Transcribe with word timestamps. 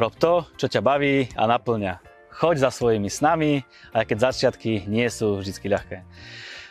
Rob 0.00 0.16
to, 0.16 0.48
čo 0.56 0.64
ťa 0.64 0.80
baví 0.80 1.28
a 1.36 1.44
naplňa. 1.44 2.00
Choď 2.32 2.56
za 2.64 2.70
svojimi 2.72 3.12
snami, 3.12 3.68
aj 3.92 4.08
keď 4.08 4.32
začiatky 4.32 4.88
nie 4.88 5.04
sú 5.12 5.44
vždy 5.44 5.52
ľahké. 5.68 6.08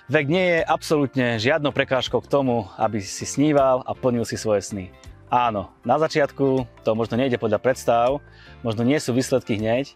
Vek 0.10 0.26
nie 0.26 0.58
je 0.58 0.60
absolútne 0.66 1.38
žiadnou 1.38 1.70
prekážkou 1.70 2.26
k 2.26 2.32
tomu, 2.32 2.66
aby 2.82 2.98
si 2.98 3.30
sníval 3.30 3.86
a 3.86 3.94
plnil 3.94 4.26
si 4.26 4.34
svoje 4.34 4.66
sny. 4.66 4.90
Áno, 5.30 5.70
na 5.86 6.02
začiatku 6.02 6.66
to 6.82 6.98
možno 6.98 7.22
nejde 7.22 7.38
podľa 7.38 7.62
predstav, 7.62 8.18
možno 8.66 8.82
nie 8.82 8.98
sú 8.98 9.14
výsledky 9.14 9.62
hneď, 9.62 9.94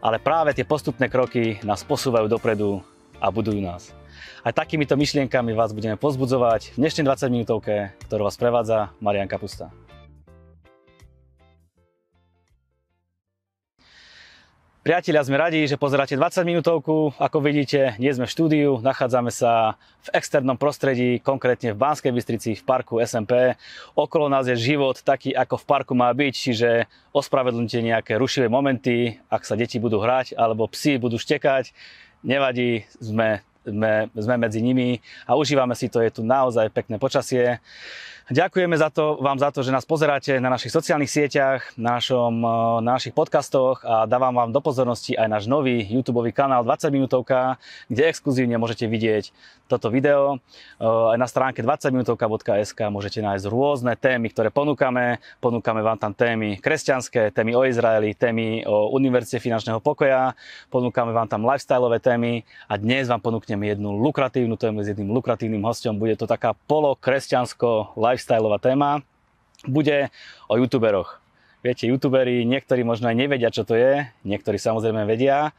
ale 0.00 0.16
práve 0.16 0.56
tie 0.56 0.64
postupné 0.64 1.12
kroky 1.12 1.60
nás 1.68 1.84
posúvajú 1.84 2.24
dopredu 2.24 2.80
a 3.20 3.28
budujú 3.28 3.60
nás. 3.60 3.92
Aj 4.40 4.56
takýmito 4.56 4.96
myšlienkami 4.96 5.52
vás 5.52 5.76
budeme 5.76 6.00
pozbudzovať 6.00 6.72
v 6.72 6.88
dnešnej 6.88 7.04
20 7.04 7.28
minútovke, 7.28 7.92
ktorú 8.08 8.24
vás 8.24 8.40
prevádza 8.40 8.96
Marian 8.96 9.28
Kapusta. 9.28 9.68
Priatelia, 14.82 15.22
sme 15.22 15.38
radi, 15.38 15.62
že 15.70 15.78
pozeráte 15.78 16.18
20 16.18 16.42
minútovku. 16.42 17.14
Ako 17.14 17.38
vidíte, 17.38 17.94
nie 18.02 18.10
sme 18.10 18.26
v 18.26 18.34
štúdiu, 18.34 18.70
nachádzame 18.82 19.30
sa 19.30 19.78
v 20.02 20.08
externom 20.10 20.58
prostredí, 20.58 21.22
konkrétne 21.22 21.70
v 21.70 21.78
Banskej 21.78 22.10
Bystrici, 22.10 22.58
v 22.58 22.66
parku 22.66 22.98
SMP. 22.98 23.54
Okolo 23.94 24.26
nás 24.26 24.50
je 24.50 24.58
život 24.58 24.98
taký, 24.98 25.38
ako 25.38 25.62
v 25.62 25.68
parku 25.70 25.94
má 25.94 26.10
byť, 26.10 26.34
čiže 26.34 26.90
ospravedlňte 27.14 27.78
nejaké 27.78 28.18
rušivé 28.18 28.50
momenty, 28.50 29.22
ak 29.30 29.46
sa 29.46 29.54
deti 29.54 29.78
budú 29.78 30.02
hrať 30.02 30.34
alebo 30.34 30.66
psi 30.66 30.98
budú 30.98 31.14
štekať. 31.14 31.70
Nevadí, 32.26 32.82
sme, 32.98 33.38
sme, 33.62 34.10
sme 34.18 34.34
medzi 34.34 34.66
nimi 34.66 34.98
a 35.30 35.38
užívame 35.38 35.78
si 35.78 35.94
to, 35.94 36.02
je 36.02 36.10
tu 36.10 36.26
naozaj 36.26 36.74
pekné 36.74 36.98
počasie. 36.98 37.62
Ďakujeme 38.30 38.78
za 38.78 38.86
to, 38.86 39.18
vám 39.18 39.42
za 39.42 39.50
to, 39.50 39.66
že 39.66 39.74
nás 39.74 39.82
pozeráte 39.82 40.38
na 40.38 40.46
našich 40.46 40.70
sociálnych 40.70 41.10
sieťach, 41.10 41.74
na, 41.74 41.98
našom, 41.98 42.34
eh, 42.38 42.50
na 42.86 42.94
našich 42.94 43.10
podcastoch 43.10 43.82
a 43.82 44.06
dávam 44.06 44.30
vám 44.30 44.54
do 44.54 44.62
pozornosti 44.62 45.18
aj 45.18 45.26
náš 45.26 45.44
nový 45.50 45.82
YouTube 45.82 46.22
kanál 46.30 46.62
20 46.62 46.94
minútovka, 46.94 47.58
kde 47.90 48.06
exkluzívne 48.06 48.54
môžete 48.62 48.86
vidieť 48.86 49.34
toto 49.66 49.90
video. 49.90 50.38
Eh, 50.78 50.86
aj 50.86 51.18
na 51.18 51.26
stránke 51.26 51.66
20minutovka.sk 51.66 52.78
môžete 52.94 53.26
nájsť 53.26 53.44
rôzne 53.50 53.98
témy, 53.98 54.30
ktoré 54.30 54.54
ponúkame. 54.54 55.18
Ponúkame 55.42 55.82
vám 55.82 55.98
tam 55.98 56.14
témy 56.14 56.62
kresťanské, 56.62 57.34
témy 57.34 57.58
o 57.58 57.66
Izraeli, 57.66 58.14
témy 58.14 58.62
o 58.70 58.94
Univerzite 58.94 59.42
finančného 59.42 59.82
pokoja, 59.82 60.38
ponúkame 60.70 61.10
vám 61.10 61.26
tam 61.26 61.42
lifestyleové 61.42 61.98
témy 61.98 62.46
a 62.70 62.78
dnes 62.78 63.10
vám 63.10 63.18
ponúkneme 63.18 63.66
jednu 63.66 63.98
lukratívnu 63.98 64.54
tému 64.54 64.86
s 64.86 64.94
jedným 64.94 65.10
lukratívnym 65.10 65.62
hostom. 65.66 65.98
Bude 65.98 66.14
to 66.14 66.30
taká 66.30 66.54
polokresťansko 66.70 67.98
lifestyleová 68.12 68.60
téma. 68.60 69.00
Bude 69.64 70.12
o 70.46 70.60
youtuberoch. 70.60 71.18
Viete, 71.62 71.86
youtuberi, 71.86 72.42
niektorí 72.42 72.82
možno 72.82 73.06
aj 73.06 73.16
nevedia, 73.16 73.46
čo 73.54 73.62
to 73.62 73.78
je, 73.78 74.02
niektorí 74.26 74.58
samozrejme 74.58 75.06
vedia. 75.06 75.54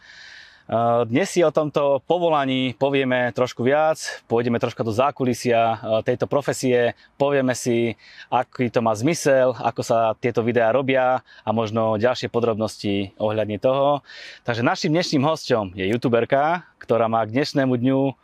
Dnes 1.08 1.28
si 1.28 1.44
o 1.44 1.52
tomto 1.52 2.00
povolaní 2.08 2.72
povieme 2.80 3.36
trošku 3.36 3.68
viac, 3.68 4.00
pôjdeme 4.32 4.64
troška 4.64 4.80
do 4.84 4.96
zákulisia 4.96 5.76
tejto 6.08 6.24
profesie, 6.24 6.96
povieme 7.20 7.52
si, 7.52 8.00
aký 8.32 8.72
to 8.72 8.80
má 8.80 8.96
zmysel, 8.96 9.56
ako 9.60 9.84
sa 9.84 10.16
tieto 10.20 10.40
videá 10.40 10.72
robia 10.72 11.20
a 11.44 11.50
možno 11.52 12.00
ďalšie 12.00 12.32
podrobnosti 12.32 13.12
ohľadne 13.20 13.60
toho. 13.60 14.08
Takže 14.48 14.64
našim 14.64 14.96
dnešným 14.96 15.24
hostom 15.28 15.76
je 15.76 15.84
youtuberka, 15.88 16.64
ktorá 16.80 17.12
má 17.12 17.28
k 17.28 17.36
dnešnému 17.36 17.76
dňu 17.76 18.16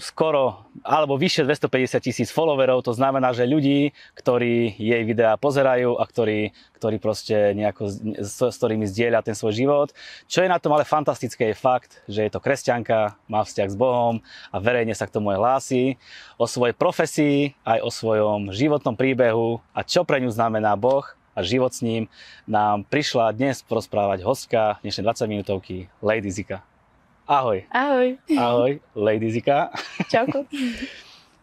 skoro 0.00 0.64
alebo 0.80 1.20
vyše 1.20 1.44
250 1.44 2.00
tisíc 2.00 2.28
followerov, 2.32 2.80
to 2.84 2.96
znamená, 2.96 3.36
že 3.36 3.48
ľudí, 3.48 3.92
ktorí 4.16 4.76
jej 4.76 5.02
videá 5.04 5.36
pozerajú 5.36 6.00
a 6.00 6.04
ktorí, 6.08 6.56
ktorí 6.80 6.96
proste 6.96 7.52
nejako 7.52 7.88
s, 7.90 8.40
s 8.40 8.56
ktorými 8.56 8.88
zdieľa 8.88 9.26
ten 9.26 9.36
svoj 9.36 9.52
život. 9.52 9.88
Čo 10.28 10.44
je 10.44 10.52
na 10.52 10.56
tom 10.56 10.72
ale 10.72 10.88
fantastické 10.88 11.52
je 11.52 11.56
fakt, 11.56 12.00
že 12.08 12.24
je 12.24 12.30
to 12.32 12.40
kresťanka, 12.40 13.16
má 13.28 13.44
vzťah 13.44 13.68
s 13.68 13.76
Bohom 13.76 14.24
a 14.48 14.56
verejne 14.56 14.96
sa 14.96 15.04
k 15.04 15.14
tomu 15.16 15.32
aj 15.36 15.40
hlási. 15.40 15.84
O 16.40 16.48
svojej 16.48 16.76
profesii, 16.76 17.52
aj 17.64 17.84
o 17.84 17.90
svojom 17.92 18.52
životnom 18.52 18.96
príbehu 18.96 19.60
a 19.76 19.84
čo 19.84 20.04
pre 20.04 20.20
ňu 20.20 20.32
znamená 20.32 20.72
Boh 20.76 21.04
a 21.36 21.44
život 21.44 21.72
s 21.76 21.84
ním 21.84 22.08
nám 22.48 22.88
prišla 22.88 23.36
dnes 23.36 23.60
porozprávať 23.60 24.24
hostka 24.24 24.80
dnešnej 24.80 25.04
20 25.04 25.32
minútovky 25.32 25.92
Lady 26.00 26.32
Zika. 26.32 26.75
Ahoj. 27.26 27.66
Ahoj. 27.74 28.22
Ahoj, 28.38 28.78
Lady 28.94 29.34
Zika. 29.34 29.74
Čauko. 30.06 30.46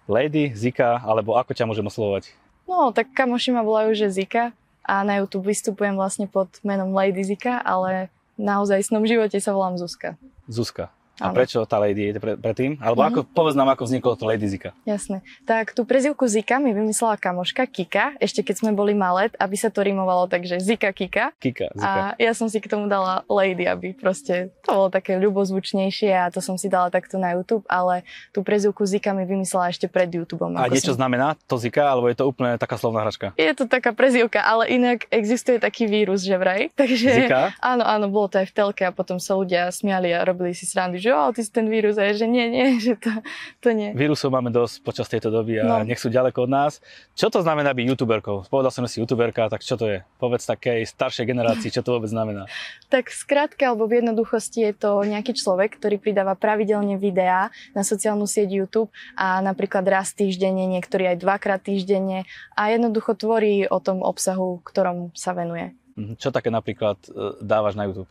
Lady 0.08 0.56
Zika, 0.56 1.04
alebo 1.04 1.36
ako 1.36 1.52
ťa 1.52 1.68
môžem 1.68 1.84
oslovovať? 1.84 2.32
No, 2.64 2.96
tak 2.96 3.12
kamoši 3.12 3.52
ma 3.52 3.68
volajú, 3.68 3.92
že 3.92 4.08
Zika 4.08 4.56
a 4.80 5.04
na 5.04 5.20
YouTube 5.20 5.44
vystupujem 5.44 6.00
vlastne 6.00 6.24
pod 6.32 6.48
menom 6.64 6.96
Lady 6.96 7.28
Zika, 7.28 7.60
ale 7.60 8.08
naozaj 8.40 8.80
v 8.80 8.88
snom 8.96 9.04
živote 9.04 9.36
sa 9.44 9.52
volám 9.52 9.76
Zuzka. 9.76 10.16
Zuzka. 10.48 10.88
A 11.22 11.30
ano. 11.30 11.38
prečo 11.38 11.62
tá 11.70 11.78
Lady 11.78 12.10
je 12.10 12.18
pre, 12.18 12.34
predtým? 12.34 12.82
Alebo 12.82 13.06
mm-hmm. 13.06 13.22
ako, 13.22 13.38
povedz 13.38 13.54
nám, 13.54 13.70
ako 13.70 13.86
vzniklo 13.86 14.18
to 14.18 14.26
Lady 14.26 14.50
Zika. 14.50 14.74
Jasné. 14.82 15.22
Tak 15.46 15.78
tú 15.78 15.86
prezivku 15.86 16.26
Zika 16.26 16.58
mi 16.58 16.74
vymyslela 16.74 17.22
kamoška 17.22 17.70
Kika, 17.70 18.18
ešte 18.18 18.42
keď 18.42 18.66
sme 18.66 18.72
boli 18.74 18.98
malé, 18.98 19.30
aby 19.38 19.54
sa 19.54 19.70
to 19.70 19.86
rimovalo, 19.86 20.26
takže 20.26 20.58
Zika 20.58 20.90
Kika. 20.90 21.38
Kika, 21.38 21.70
Zika. 21.78 22.18
A 22.18 22.18
ja 22.18 22.34
som 22.34 22.50
si 22.50 22.58
k 22.58 22.66
tomu 22.66 22.90
dala 22.90 23.22
Lady, 23.30 23.70
aby 23.70 23.94
proste 23.94 24.50
to 24.66 24.74
bolo 24.74 24.90
také 24.90 25.22
ľubozvučnejšie 25.22 26.18
a 26.18 26.34
to 26.34 26.42
som 26.42 26.58
si 26.58 26.66
dala 26.66 26.90
takto 26.90 27.22
na 27.22 27.38
YouTube, 27.38 27.62
ale 27.70 28.02
tú 28.34 28.42
prezivku 28.42 28.82
Zika 28.82 29.14
mi 29.14 29.30
vymyslela 29.30 29.70
ešte 29.70 29.86
pred 29.86 30.10
YouTubeom. 30.10 30.58
A 30.58 30.66
niečo 30.66 30.98
som... 30.98 31.06
znamená 31.06 31.38
to 31.46 31.62
Zika, 31.62 31.94
alebo 31.94 32.10
je 32.10 32.18
to 32.18 32.26
úplne 32.26 32.58
taká 32.58 32.82
slovná 32.82 33.06
hračka? 33.06 33.38
Je 33.38 33.54
to 33.54 33.70
taká 33.70 33.94
prezivka, 33.94 34.42
ale 34.42 34.66
inak 34.66 35.06
existuje 35.14 35.62
taký 35.62 35.86
vírus, 35.86 36.26
že 36.26 36.34
vraj. 36.42 36.74
Takže, 36.74 37.30
Zika? 37.30 37.54
Áno, 37.62 37.86
áno, 37.86 38.10
bolo 38.10 38.34
to 38.34 38.42
aj 38.42 38.50
v 38.50 38.54
telke 38.58 38.82
a 38.82 38.90
potom 38.90 39.22
sa 39.22 39.38
ľudia 39.38 39.70
smiali 39.70 40.10
a 40.10 40.26
robili 40.26 40.58
si 40.58 40.66
srandy, 40.66 41.03
že 41.04 41.12
oh, 41.12 41.36
ty 41.36 41.44
si 41.44 41.52
ten 41.52 41.68
vírus 41.68 42.00
a 42.00 42.08
že 42.16 42.24
nie, 42.24 42.48
nie, 42.48 42.80
že 42.86 42.96
to, 42.96 43.12
to 43.60 43.70
nie. 43.76 43.92
Vírusov 43.92 44.32
máme 44.32 44.48
dosť 44.56 44.80
počas 44.80 45.12
tejto 45.12 45.28
doby 45.28 45.60
a 45.60 45.84
no. 45.84 45.84
nech 45.84 46.00
sú 46.00 46.08
ďaleko 46.08 46.48
od 46.48 46.52
nás. 46.52 46.80
Čo 47.20 47.28
to 47.28 47.44
znamená 47.44 47.76
byť 47.76 47.86
youtuberkou? 47.92 48.48
Povedal 48.48 48.72
som 48.72 48.88
si 48.88 49.04
youtuberka, 49.04 49.52
tak 49.52 49.60
čo 49.60 49.76
to 49.76 49.92
je? 49.92 50.00
Povedz 50.18 50.48
takej 50.48 50.88
staršej 50.88 51.28
generácii, 51.28 51.70
čo 51.76 51.84
to 51.84 52.00
vôbec 52.00 52.08
znamená? 52.08 52.48
tak 52.94 53.12
skrátka 53.12 53.76
alebo 53.76 53.92
v 53.92 54.00
jednoduchosti 54.00 54.72
je 54.72 54.74
to 54.80 55.04
nejaký 55.04 55.36
človek, 55.36 55.76
ktorý 55.76 56.00
pridáva 56.00 56.40
pravidelne 56.40 56.96
videá 56.96 57.52
na 57.76 57.84
sociálnu 57.84 58.24
sieť 58.24 58.56
YouTube 58.56 58.94
a 59.20 59.44
napríklad 59.44 59.84
raz 59.84 60.16
týždenne, 60.16 60.64
niektorí 60.72 61.12
aj 61.12 61.20
dvakrát 61.20 61.60
týždenne 61.60 62.24
a 62.56 62.72
jednoducho 62.72 63.18
tvorí 63.20 63.68
o 63.68 63.82
tom 63.84 64.00
obsahu, 64.06 64.64
ktorom 64.64 65.12
sa 65.18 65.36
venuje. 65.36 65.76
Mhm. 65.94 66.18
Čo 66.18 66.34
také 66.34 66.50
napríklad 66.50 66.98
e, 67.06 67.38
dávaš 67.42 67.78
na 67.78 67.86
YouTube? 67.86 68.10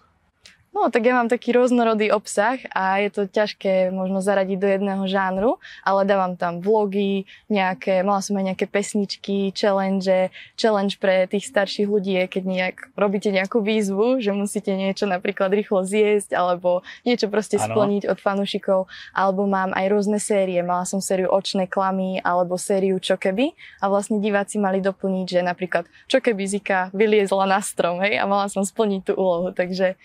No, 0.72 0.88
tak 0.88 1.04
ja 1.04 1.12
mám 1.12 1.28
taký 1.28 1.52
rôznorodý 1.52 2.08
obsah 2.16 2.56
a 2.72 2.96
je 3.04 3.12
to 3.12 3.28
ťažké 3.28 3.92
možno 3.92 4.24
zaradiť 4.24 4.56
do 4.56 4.68
jedného 4.72 5.04
žánru, 5.04 5.60
ale 5.84 6.08
dávam 6.08 6.32
tam 6.32 6.64
vlogy, 6.64 7.28
nejaké, 7.52 8.00
mala 8.00 8.24
som 8.24 8.40
aj 8.40 8.56
nejaké 8.56 8.66
pesničky, 8.72 9.52
challenge, 9.52 10.32
challenge 10.56 10.96
pre 10.96 11.28
tých 11.28 11.44
starších 11.52 11.84
ľudí 11.84 12.16
je, 12.16 12.24
keď 12.24 12.44
nejak 12.48 12.76
robíte 12.96 13.28
nejakú 13.28 13.60
výzvu, 13.60 14.24
že 14.24 14.32
musíte 14.32 14.72
niečo 14.72 15.04
napríklad 15.04 15.52
rýchlo 15.52 15.84
zjesť 15.84 16.32
alebo 16.32 16.80
niečo 17.04 17.28
proste 17.28 17.60
ano. 17.60 17.68
splniť 17.68 18.08
od 18.08 18.16
fanúšikov, 18.16 18.88
alebo 19.12 19.44
mám 19.44 19.76
aj 19.76 19.92
rôzne 19.92 20.16
série, 20.16 20.56
mala 20.64 20.88
som 20.88 21.04
sériu 21.04 21.28
očné 21.28 21.68
klamy 21.68 22.24
alebo 22.24 22.56
sériu 22.56 22.96
čo 22.96 23.20
keby. 23.20 23.52
A 23.84 23.92
vlastne 23.92 24.24
diváci 24.24 24.56
mali 24.56 24.80
doplniť, 24.80 25.26
že 25.28 25.40
napríklad 25.44 25.84
čo 26.08 26.24
keby 26.24 26.48
Zika 26.48 26.88
vyliezla 26.96 27.44
na 27.44 27.60
strom, 27.60 28.00
hej, 28.00 28.16
a 28.16 28.24
mala 28.24 28.48
som 28.48 28.64
splniť 28.64 29.12
tú 29.12 29.20
úlohu, 29.20 29.52
takže 29.52 30.00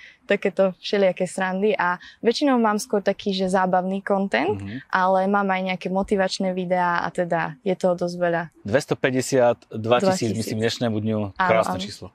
takéto 0.57 0.73
všelijaké 0.81 1.25
srandy 1.29 1.77
a 1.77 2.01
väčšinou 2.25 2.57
mám 2.57 2.81
skôr 2.81 3.05
taký, 3.05 3.37
že 3.37 3.53
zábavný 3.53 4.01
content, 4.01 4.57
mm-hmm. 4.57 4.89
ale 4.89 5.29
mám 5.29 5.45
aj 5.45 5.61
nejaké 5.73 5.87
motivačné 5.93 6.57
videá 6.57 7.05
a 7.05 7.13
teda 7.13 7.53
je 7.61 7.77
toho 7.77 7.93
dosť 7.93 8.15
veľa. 8.17 8.43
252 8.65 9.77
tisíc, 10.09 10.33
myslím, 10.33 10.57
dnešnému 10.65 10.97
dňu. 10.97 11.37
Krásne 11.37 11.77
áno, 11.77 11.77
áno. 11.77 11.85
číslo. 11.85 12.07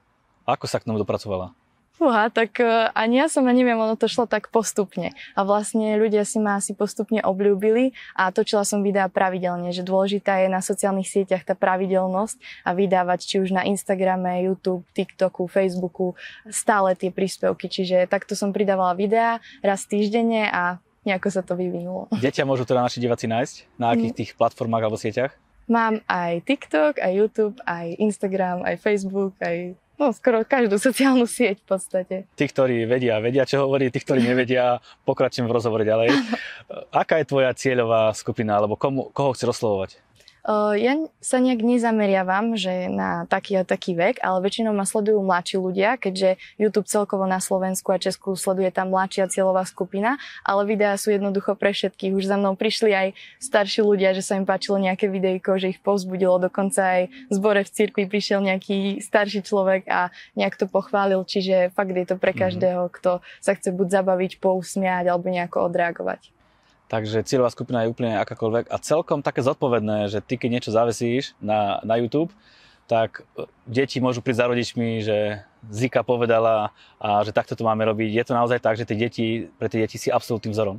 Ako 0.43 0.67
sa 0.67 0.83
k 0.83 0.91
tomu 0.91 0.99
dopracovala? 0.99 1.55
Fúha, 1.93 2.33
tak 2.33 2.57
uh, 2.57 2.89
ani 2.97 3.21
ja 3.21 3.29
som 3.29 3.45
neviem, 3.45 3.77
ono 3.77 3.93
to 3.93 4.09
šlo 4.09 4.25
tak 4.25 4.49
postupne. 4.49 5.13
A 5.37 5.45
vlastne 5.45 5.93
ľudia 5.93 6.25
si 6.25 6.41
ma 6.41 6.57
asi 6.57 6.73
postupne 6.73 7.21
obľúbili 7.21 7.93
a 8.17 8.33
točila 8.33 8.65
som 8.65 8.81
videá 8.81 9.05
pravidelne, 9.13 9.69
že 9.69 9.85
dôležitá 9.85 10.41
je 10.41 10.49
na 10.49 10.57
sociálnych 10.57 11.05
sieťach 11.05 11.45
tá 11.45 11.53
pravidelnosť 11.53 12.65
a 12.65 12.73
vydávať 12.73 13.19
či 13.21 13.35
už 13.45 13.53
na 13.53 13.61
Instagrame, 13.69 14.41
YouTube, 14.41 14.81
TikToku, 14.97 15.45
Facebooku 15.45 16.17
stále 16.49 16.97
tie 16.97 17.13
príspevky. 17.13 17.69
Čiže 17.69 18.09
takto 18.09 18.33
som 18.33 18.49
pridávala 18.49 18.97
videá 18.97 19.37
raz 19.61 19.85
týždenne 19.85 20.49
a 20.49 20.81
nejako 21.05 21.29
sa 21.29 21.45
to 21.45 21.53
vyvinulo. 21.53 22.09
Deťa 22.09 22.41
môžu 22.41 22.65
teda 22.65 22.81
naši 22.81 23.05
diváci 23.05 23.29
nájsť? 23.29 23.55
Na 23.77 23.93
akých 23.93 24.11
mm. 24.11 24.17
tých 24.17 24.31
platformách 24.33 24.81
alebo 24.81 24.97
sieťach? 24.97 25.37
Mám 25.69 26.03
aj 26.09 26.43
TikTok, 26.43 26.99
aj 26.99 27.13
YouTube, 27.15 27.55
aj 27.63 27.95
Instagram, 28.01 28.67
aj 28.67 28.75
Facebook, 28.81 29.37
aj 29.39 29.79
No, 29.93 30.09
skoro 30.09 30.41
každú 30.41 30.81
sociálnu 30.81 31.29
sieť 31.29 31.61
v 31.61 31.67
podstate. 31.69 32.15
Tí, 32.33 32.45
ktorí 32.49 32.89
vedia, 32.89 33.21
vedia, 33.21 33.45
čo 33.45 33.69
hovorí, 33.69 33.93
tí, 33.93 34.01
ktorí 34.01 34.25
nevedia, 34.25 34.81
pokračujem 35.05 35.45
v 35.45 35.53
rozhovore 35.53 35.85
ďalej. 35.85 36.09
Aká 36.89 37.21
je 37.21 37.29
tvoja 37.29 37.53
cieľová 37.53 38.09
skupina, 38.17 38.57
alebo 38.57 38.73
komu, 38.73 39.13
koho 39.13 39.37
chceš 39.37 39.53
oslovovať? 39.53 40.01
Uh, 40.43 40.75
ja 40.75 40.99
sa 41.23 41.39
nejak 41.39 41.63
nezameriavam, 41.63 42.59
že 42.59 42.91
na 42.91 43.23
taký 43.31 43.55
a 43.55 43.63
taký 43.63 43.95
vek, 43.95 44.19
ale 44.19 44.43
väčšinou 44.43 44.75
ma 44.75 44.83
sledujú 44.83 45.23
mladší 45.23 45.55
ľudia, 45.55 45.95
keďže 45.95 46.35
YouTube 46.59 46.91
celkovo 46.91 47.23
na 47.23 47.39
Slovensku 47.39 47.95
a 47.95 48.01
Česku 48.01 48.35
sleduje 48.35 48.67
tam 48.75 48.91
mladšia 48.91 49.31
cieľová 49.31 49.63
skupina, 49.63 50.19
ale 50.43 50.67
videá 50.67 50.99
sú 50.99 51.15
jednoducho 51.15 51.55
pre 51.55 51.71
všetkých. 51.71 52.11
Už 52.11 52.27
za 52.27 52.35
mnou 52.35 52.59
prišli 52.59 52.91
aj 52.91 53.07
starší 53.39 53.87
ľudia, 53.87 54.11
že 54.11 54.19
sa 54.19 54.35
im 54.35 54.43
páčilo 54.43 54.83
nejaké 54.83 55.07
videjko, 55.07 55.63
že 55.63 55.71
ich 55.71 55.79
povzbudilo. 55.79 56.35
Dokonca 56.43 56.99
aj 56.99 57.01
v 57.07 57.31
zbore 57.31 57.63
v 57.63 57.71
cirkvi 57.71 58.03
prišiel 58.11 58.43
nejaký 58.43 58.99
starší 58.99 59.47
človek 59.47 59.87
a 59.87 60.11
nejak 60.35 60.59
to 60.59 60.67
pochválil, 60.67 61.23
čiže 61.23 61.71
fakt 61.71 61.95
je 61.95 62.03
to 62.03 62.19
pre 62.19 62.35
mhm. 62.35 62.39
každého, 62.43 62.83
kto 62.91 63.23
sa 63.39 63.55
chce 63.55 63.71
buď 63.71 64.03
zabaviť, 64.03 64.43
pousmiať 64.43 65.07
alebo 65.07 65.31
nejako 65.31 65.71
odreagovať. 65.71 66.42
Takže 66.93 67.25
cieľová 67.25 67.49
skupina 67.49 67.81
je 67.81 67.89
úplne 67.89 68.21
akákoľvek 68.21 68.69
a 68.69 68.77
celkom 68.77 69.25
také 69.25 69.41
zodpovedné, 69.41 70.13
že 70.13 70.21
ty 70.21 70.37
keď 70.37 70.49
niečo 70.53 70.69
zavesíš 70.69 71.33
na, 71.41 71.81
na 71.81 71.97
YouTube, 71.97 72.29
tak 72.85 73.25
e, 73.33 73.49
deti 73.65 73.97
môžu 73.97 74.21
prísť 74.21 74.45
za 74.45 74.49
rodičmi, 74.53 75.01
že 75.01 75.41
Zika 75.73 76.05
povedala 76.05 76.69
a 77.01 77.25
že 77.25 77.33
takto 77.33 77.57
to 77.57 77.65
máme 77.65 77.81
robiť. 77.81 78.13
Je 78.13 78.25
to 78.29 78.37
naozaj 78.37 78.61
tak, 78.61 78.77
že 78.77 78.85
tie 78.85 79.09
deti, 79.09 79.49
pre 79.57 79.73
tie 79.73 79.81
deti 79.81 79.97
si 79.97 80.13
absolútnym 80.13 80.53
vzorom? 80.53 80.77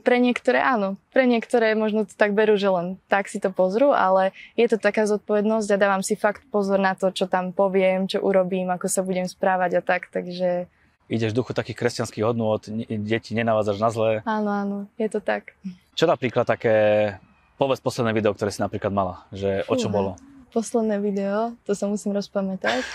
Pre 0.00 0.16
niektoré 0.16 0.64
áno. 0.64 0.96
Pre 1.12 1.28
niektoré 1.28 1.76
možno 1.76 2.08
to 2.08 2.16
tak 2.16 2.32
berú, 2.32 2.56
že 2.56 2.72
len 2.72 2.96
tak 3.12 3.28
si 3.28 3.36
to 3.36 3.52
pozrú, 3.52 3.92
ale 3.92 4.32
je 4.56 4.64
to 4.64 4.80
taká 4.80 5.04
zodpovednosť 5.04 5.76
a 5.76 5.82
dávam 5.82 6.00
si 6.00 6.16
fakt 6.16 6.40
pozor 6.48 6.80
na 6.80 6.96
to, 6.96 7.12
čo 7.12 7.28
tam 7.28 7.52
poviem, 7.52 8.08
čo 8.08 8.24
urobím, 8.24 8.72
ako 8.72 8.88
sa 8.88 9.04
budem 9.04 9.28
správať 9.28 9.76
a 9.76 9.82
tak, 9.84 10.08
takže 10.08 10.72
ideš 11.10 11.34
v 11.34 11.38
duchu 11.42 11.50
takých 11.50 11.76
kresťanských 11.82 12.22
hodnôt, 12.22 12.62
deti 12.86 13.34
nenavádzaš 13.34 13.78
na 13.82 13.90
zlé. 13.90 14.10
Áno, 14.22 14.50
áno, 14.54 14.76
je 14.94 15.10
to 15.10 15.18
tak. 15.18 15.58
Čo 15.98 16.06
napríklad 16.06 16.46
také, 16.46 17.18
povedz 17.58 17.82
posledné 17.82 18.14
video, 18.14 18.30
ktoré 18.30 18.54
si 18.54 18.62
napríklad 18.62 18.94
mala, 18.94 19.26
že 19.34 19.66
Fúha. 19.66 19.74
o 19.74 19.74
čo 19.74 19.88
bolo? 19.90 20.14
Posledné 20.54 21.02
video, 21.02 21.58
to 21.66 21.74
sa 21.74 21.90
musím 21.90 22.14
rozpamätať. 22.14 22.86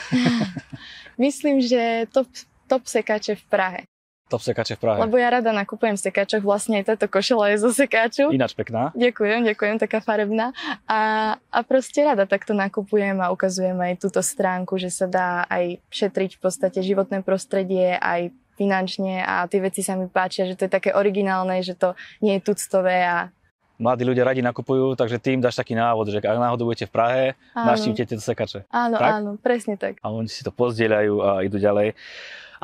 Myslím, 1.19 1.59
že 1.59 2.07
top, 2.11 2.31
top 2.71 2.87
sekače 2.87 3.35
v 3.35 3.45
Prahe. 3.51 3.81
Top 4.25 4.41
sekáče 4.41 4.73
v 4.73 4.79
Prahe. 4.81 4.97
Lebo 5.05 5.21
ja 5.21 5.29
rada 5.29 5.53
nakupujem 5.53 5.93
v 5.93 6.01
sekáčoch, 6.09 6.41
vlastne 6.41 6.81
aj 6.81 6.97
táto 6.97 7.05
košela 7.05 7.53
je 7.53 7.61
zo 7.61 7.69
sekáču. 7.69 8.33
Ináč 8.33 8.57
pekná. 8.57 8.89
Ďakujem, 8.97 9.45
ďakujem, 9.45 9.75
taká 9.77 10.01
farebná. 10.01 10.49
A, 10.89 11.35
a 11.37 11.59
proste 11.61 12.01
rada 12.01 12.25
takto 12.25 12.57
nakupujem 12.57 13.21
a 13.21 13.29
ukazujem 13.29 13.77
aj 13.77 14.01
túto 14.01 14.25
stránku, 14.25 14.81
že 14.81 14.89
sa 14.89 15.05
dá 15.05 15.45
aj 15.45 15.77
šetriť 15.93 16.37
v 16.37 16.41
podstate 16.41 16.81
životné 16.81 17.21
prostredie, 17.21 18.01
aj 18.01 18.33
finančne 18.57 19.21
a 19.21 19.45
tie 19.45 19.61
veci 19.61 19.85
sa 19.85 19.93
mi 19.93 20.09
páčia, 20.09 20.49
že 20.49 20.57
to 20.57 20.65
je 20.65 20.73
také 20.73 20.95
originálne, 20.95 21.61
že 21.61 21.77
to 21.77 21.93
nie 22.23 22.41
je 22.41 22.49
tuctové 22.49 23.05
a 23.05 23.29
mladí 23.75 24.07
ľudia 24.07 24.23
radi 24.23 24.39
nakupujú, 24.39 24.95
takže 24.95 25.19
tým 25.19 25.43
dáš 25.43 25.59
taký 25.59 25.75
návod, 25.75 26.07
že 26.07 26.23
ak 26.23 26.39
náhodou 26.39 26.71
budete 26.71 26.87
v 26.87 26.95
Prahe, 26.95 27.23
navštívte 27.53 28.07
tieto 28.07 28.23
sekače. 28.23 28.63
Áno, 28.71 28.95
tak? 28.95 29.11
áno, 29.19 29.29
presne 29.35 29.75
tak. 29.75 29.99
A 29.99 30.09
oni 30.09 30.31
si 30.31 30.41
to 30.41 30.51
pozdieľajú 30.55 31.13
a 31.21 31.29
idú 31.43 31.59
ďalej. 31.59 31.93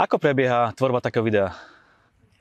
Ako 0.02 0.18
prebieha 0.18 0.74
tvorba 0.74 0.98
takého 0.98 1.22
videa? 1.22 1.54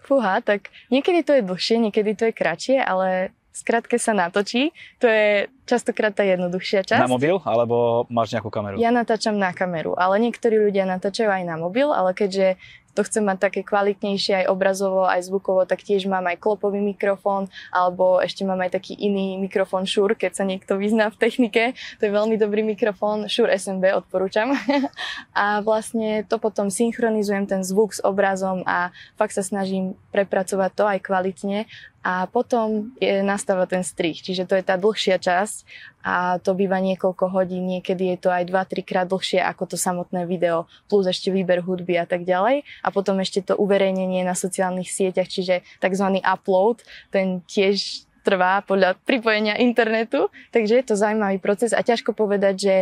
Fúha, 0.00 0.40
tak 0.40 0.72
niekedy 0.88 1.20
to 1.20 1.36
je 1.36 1.42
dlhšie, 1.44 1.76
niekedy 1.76 2.16
to 2.16 2.24
je 2.24 2.32
kratšie, 2.32 2.80
ale 2.80 3.36
skratke 3.52 4.00
sa 4.00 4.16
natočí. 4.16 4.72
To 5.04 5.06
je 5.06 5.52
častokrát 5.68 6.16
tá 6.16 6.24
jednoduchšia 6.24 6.88
časť. 6.88 7.04
Na 7.04 7.10
mobil 7.10 7.36
alebo 7.44 8.08
máš 8.08 8.32
nejakú 8.32 8.48
kameru? 8.48 8.80
Ja 8.80 8.88
natáčam 8.88 9.36
na 9.36 9.52
kameru, 9.52 9.92
ale 9.92 10.16
niektorí 10.24 10.56
ľudia 10.56 10.88
natáčajú 10.88 11.28
aj 11.28 11.44
na 11.44 11.60
mobil, 11.60 11.92
ale 11.92 12.16
keďže 12.16 12.56
to 12.94 13.06
chcem 13.06 13.22
mať 13.22 13.50
také 13.50 13.60
kvalitnejšie 13.62 14.44
aj 14.44 14.50
obrazovo, 14.50 15.06
aj 15.06 15.26
zvukovo, 15.26 15.64
tak 15.64 15.86
tiež 15.86 16.10
mám 16.10 16.26
aj 16.26 16.42
klopový 16.42 16.82
mikrofón, 16.82 17.46
alebo 17.70 18.18
ešte 18.18 18.42
mám 18.42 18.58
aj 18.60 18.76
taký 18.76 18.98
iný 18.98 19.38
mikrofón 19.38 19.86
Shure, 19.86 20.18
keď 20.18 20.32
sa 20.34 20.44
niekto 20.44 20.74
vyzná 20.76 21.10
v 21.10 21.18
technike. 21.18 21.64
To 21.98 22.02
je 22.06 22.12
veľmi 22.12 22.36
dobrý 22.40 22.66
mikrofón, 22.66 23.30
Shure 23.30 23.54
SMB 23.54 24.06
odporúčam. 24.06 24.54
a 25.36 25.62
vlastne 25.62 26.26
to 26.26 26.42
potom 26.42 26.68
synchronizujem 26.68 27.46
ten 27.46 27.62
zvuk 27.62 27.94
s 27.94 28.00
obrazom 28.02 28.66
a 28.66 28.90
fakt 29.14 29.34
sa 29.36 29.42
snažím 29.42 29.94
prepracovať 30.10 30.70
to 30.74 30.84
aj 30.86 30.98
kvalitne 31.02 31.58
a 32.00 32.24
potom 32.32 32.96
je, 32.96 33.20
nastáva 33.20 33.68
ten 33.68 33.84
strih, 33.84 34.16
čiže 34.16 34.48
to 34.48 34.56
je 34.56 34.64
tá 34.64 34.80
dlhšia 34.80 35.20
časť 35.20 35.56
a 36.00 36.40
to 36.40 36.56
býva 36.56 36.80
niekoľko 36.80 37.28
hodín, 37.28 37.68
niekedy 37.68 38.16
je 38.16 38.18
to 38.24 38.28
aj 38.32 38.48
2-3 38.48 38.88
krát 38.88 39.04
dlhšie 39.04 39.36
ako 39.44 39.68
to 39.68 39.76
samotné 39.76 40.24
video, 40.24 40.64
plus 40.88 41.04
ešte 41.04 41.28
výber 41.28 41.60
hudby 41.60 42.00
a 42.00 42.08
tak 42.08 42.24
ďalej. 42.24 42.64
A 42.80 42.88
potom 42.88 43.20
ešte 43.20 43.44
to 43.44 43.54
uverejnenie 43.60 44.24
na 44.24 44.32
sociálnych 44.32 44.88
sieťach, 44.88 45.28
čiže 45.28 45.60
tzv. 45.76 46.06
upload, 46.24 46.80
ten 47.12 47.44
tiež 47.44 48.08
trvá 48.24 48.64
podľa 48.64 48.96
pripojenia 49.04 49.60
internetu, 49.60 50.32
takže 50.56 50.80
je 50.80 50.84
to 50.88 50.94
zaujímavý 50.96 51.36
proces 51.36 51.76
a 51.76 51.84
ťažko 51.84 52.16
povedať, 52.16 52.54
že 52.56 52.74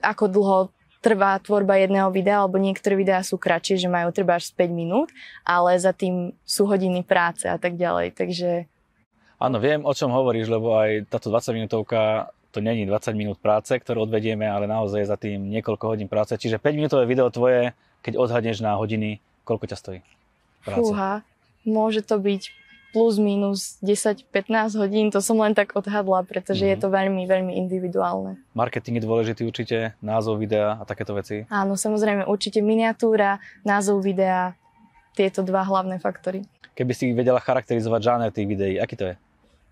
ako 0.00 0.24
dlho 0.28 0.58
trvá 1.04 1.36
tvorba 1.36 1.76
jedného 1.76 2.08
videa, 2.08 2.40
alebo 2.40 2.56
niektoré 2.56 2.96
videá 2.96 3.20
sú 3.20 3.36
kratšie, 3.36 3.76
že 3.76 3.92
majú 3.92 4.08
treba 4.08 4.40
až 4.40 4.48
5 4.56 4.72
minút, 4.72 5.12
ale 5.44 5.76
za 5.76 5.92
tým 5.92 6.32
sú 6.48 6.64
hodiny 6.64 7.04
práce 7.04 7.44
a 7.44 7.60
tak 7.60 7.76
ďalej, 7.76 8.16
takže... 8.16 8.64
Áno, 9.36 9.60
viem, 9.60 9.84
o 9.84 9.92
čom 9.92 10.08
hovoríš, 10.08 10.48
lebo 10.48 10.80
aj 10.80 11.12
táto 11.12 11.28
20 11.28 11.60
minútovka 11.60 12.32
to 12.48 12.64
není 12.64 12.88
20 12.88 13.12
minút 13.18 13.36
práce, 13.42 13.76
ktorú 13.76 14.08
odvedieme, 14.08 14.46
ale 14.48 14.64
naozaj 14.64 15.04
je 15.04 15.12
za 15.12 15.18
tým 15.20 15.50
niekoľko 15.52 15.84
hodín 15.90 16.08
práce. 16.08 16.38
Čiže 16.38 16.62
5 16.62 16.78
minútové 16.78 17.04
video 17.04 17.28
tvoje, 17.28 17.76
keď 18.00 18.14
odhadneš 18.16 18.62
na 18.62 18.78
hodiny, 18.78 19.18
koľko 19.42 19.68
ťa 19.68 19.76
stojí? 19.76 20.00
Práce? 20.62 20.80
Fúha, 20.80 21.26
môže 21.66 22.00
to 22.00 22.16
byť 22.16 22.63
plus 22.94 23.18
minus 23.18 23.82
10-15 23.82 24.78
hodín, 24.78 25.10
to 25.10 25.18
som 25.18 25.34
len 25.42 25.50
tak 25.50 25.74
odhadla, 25.74 26.22
pretože 26.22 26.62
mm-hmm. 26.62 26.70
je 26.70 26.76
mhm. 26.78 26.82
to 26.86 26.88
veľmi, 26.94 27.22
veľmi 27.26 27.52
individuálne. 27.58 28.38
Marketing 28.54 29.02
je 29.02 29.04
dôležitý 29.04 29.42
určite, 29.42 29.98
názov 29.98 30.38
videa 30.38 30.78
a 30.78 30.86
takéto 30.86 31.18
veci? 31.18 31.42
Áno, 31.50 31.74
samozrejme, 31.74 32.30
určite 32.30 32.62
miniatúra, 32.62 33.42
názov 33.66 34.06
videa, 34.06 34.54
tieto 35.18 35.42
dva 35.42 35.66
hlavné 35.66 35.98
faktory. 35.98 36.46
Keby 36.74 36.92
si 36.94 37.10
vedela 37.10 37.42
charakterizovať 37.42 38.00
žáner 38.02 38.30
tých 38.30 38.46
videí, 38.46 38.74
aký 38.78 38.94
to 38.94 39.04
je? 39.10 39.14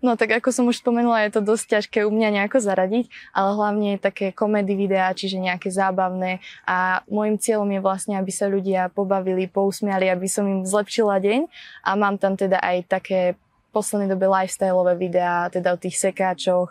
No 0.03 0.19
tak 0.19 0.35
ako 0.35 0.51
som 0.51 0.67
už 0.67 0.83
spomenula, 0.83 1.23
je 1.23 1.39
to 1.39 1.41
dosť 1.41 1.79
ťažké 1.79 1.99
u 2.03 2.11
mňa 2.11 2.43
nejako 2.43 2.59
zaradiť, 2.59 3.07
ale 3.31 3.49
hlavne 3.55 3.95
také 3.95 4.35
komedy 4.35 4.75
videá, 4.75 5.15
čiže 5.15 5.39
nejaké 5.39 5.71
zábavné. 5.71 6.43
A 6.67 7.07
môjim 7.07 7.39
cieľom 7.39 7.71
je 7.71 7.79
vlastne, 7.79 8.19
aby 8.19 8.27
sa 8.27 8.51
ľudia 8.51 8.91
pobavili, 8.91 9.47
pousmiali, 9.47 10.11
aby 10.11 10.27
som 10.27 10.43
im 10.43 10.67
zlepšila 10.67 11.23
deň. 11.23 11.47
A 11.87 11.95
mám 11.95 12.19
tam 12.19 12.35
teda 12.35 12.59
aj 12.59 12.91
také 12.91 13.39
poslednej 13.73 14.11
dobe 14.11 14.29
lifestyleové 14.29 14.93
videá, 14.99 15.49
teda 15.49 15.73
o 15.73 15.81
tých 15.81 15.97
sekáčoch, 15.97 16.69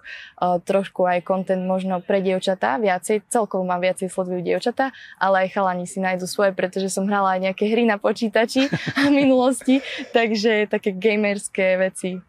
trošku 0.63 1.03
aj 1.03 1.27
content 1.27 1.67
možno 1.67 1.99
pre 1.99 2.23
dievčatá, 2.23 2.79
viacej, 2.79 3.27
celkovo 3.27 3.67
mám 3.67 3.83
viacej 3.83 4.07
sledujú 4.07 4.39
dievčatá, 4.39 4.95
ale 5.19 5.49
aj 5.49 5.59
chalani 5.59 5.89
si 5.91 5.99
nájdu 5.99 6.31
svoje, 6.31 6.55
pretože 6.55 6.95
som 6.95 7.11
hrala 7.11 7.35
aj 7.35 7.51
nejaké 7.51 7.67
hry 7.67 7.83
na 7.83 7.99
počítači 7.99 8.71
v 9.03 9.11
minulosti, 9.11 9.83
takže 10.15 10.71
také 10.71 10.95
gamerské 10.95 11.75
veci. 11.75 12.23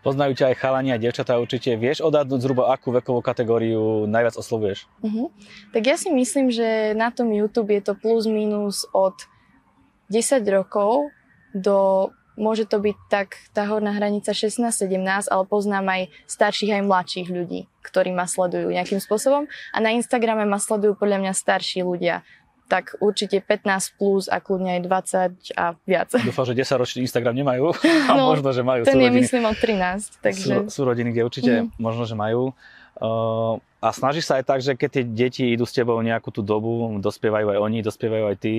Poznajú 0.00 0.32
ťa 0.32 0.52
aj 0.52 0.56
chalani 0.56 0.90
a 0.96 1.00
devčatá 1.00 1.36
určite. 1.36 1.76
Vieš 1.76 2.00
odhadnúť 2.00 2.40
zhruba 2.40 2.72
akú 2.72 2.88
vekovú 2.88 3.20
kategóriu 3.20 4.08
najviac 4.08 4.36
oslovuješ? 4.40 4.88
Uh-huh. 5.04 5.28
Tak 5.76 5.82
ja 5.84 5.96
si 6.00 6.08
myslím, 6.08 6.48
že 6.48 6.96
na 6.96 7.12
tom 7.12 7.28
YouTube 7.28 7.68
je 7.68 7.84
to 7.84 7.92
plus 7.92 8.24
minus 8.24 8.88
od 8.96 9.16
10 10.08 10.40
rokov 10.48 11.12
do 11.52 12.08
môže 12.40 12.64
to 12.64 12.80
byť 12.80 12.96
tak 13.12 13.36
tá 13.52 13.68
horná 13.68 13.92
hranica 13.92 14.32
16-17, 14.32 15.28
ale 15.28 15.44
poznám 15.44 15.86
aj 15.92 16.02
starších 16.24 16.72
aj 16.72 16.82
mladších 16.88 17.28
ľudí, 17.28 17.68
ktorí 17.84 18.16
ma 18.16 18.24
sledujú 18.24 18.72
nejakým 18.72 18.96
spôsobom. 18.96 19.44
A 19.76 19.78
na 19.84 19.92
Instagrame 19.92 20.48
ma 20.48 20.56
sledujú 20.56 20.96
podľa 20.96 21.20
mňa 21.20 21.32
starší 21.36 21.84
ľudia 21.84 22.24
tak 22.70 22.94
určite 23.02 23.42
15 23.42 23.98
plus 23.98 24.30
a 24.30 24.38
kľudne 24.38 24.78
aj 24.78 24.80
20 24.86 25.58
a 25.58 25.74
viac. 25.82 26.14
Dúfam, 26.30 26.46
že 26.46 26.54
10 26.54 26.78
ročný 26.78 27.00
Instagram 27.02 27.34
nemajú 27.34 27.74
a 28.10 28.12
no, 28.14 28.30
možno, 28.30 28.54
že 28.54 28.62
majú. 28.62 28.86
Ten 28.86 28.94
je 28.94 29.10
rodiny, 29.10 29.26
myslím 29.26 29.44
od 29.50 29.58
13. 29.58 30.22
Takže... 30.22 30.46
Sú, 30.46 30.54
sú 30.70 30.80
rodiny, 30.86 31.10
kde 31.10 31.22
určite 31.26 31.52
mm. 31.66 31.82
možno, 31.82 32.06
že 32.06 32.14
majú. 32.14 32.54
Uh, 33.02 33.58
a 33.82 33.90
snažíš 33.90 34.30
sa 34.30 34.38
aj 34.38 34.44
tak, 34.46 34.60
že 34.62 34.78
keď 34.78 34.88
tie 34.94 35.04
deti 35.04 35.44
idú 35.50 35.66
s 35.66 35.74
tebou 35.74 35.98
nejakú 35.98 36.30
tú 36.30 36.46
dobu, 36.46 36.86
dospievajú 37.02 37.50
aj 37.50 37.58
oni, 37.58 37.78
dospievajú 37.82 38.24
aj 38.30 38.36
ty, 38.38 38.54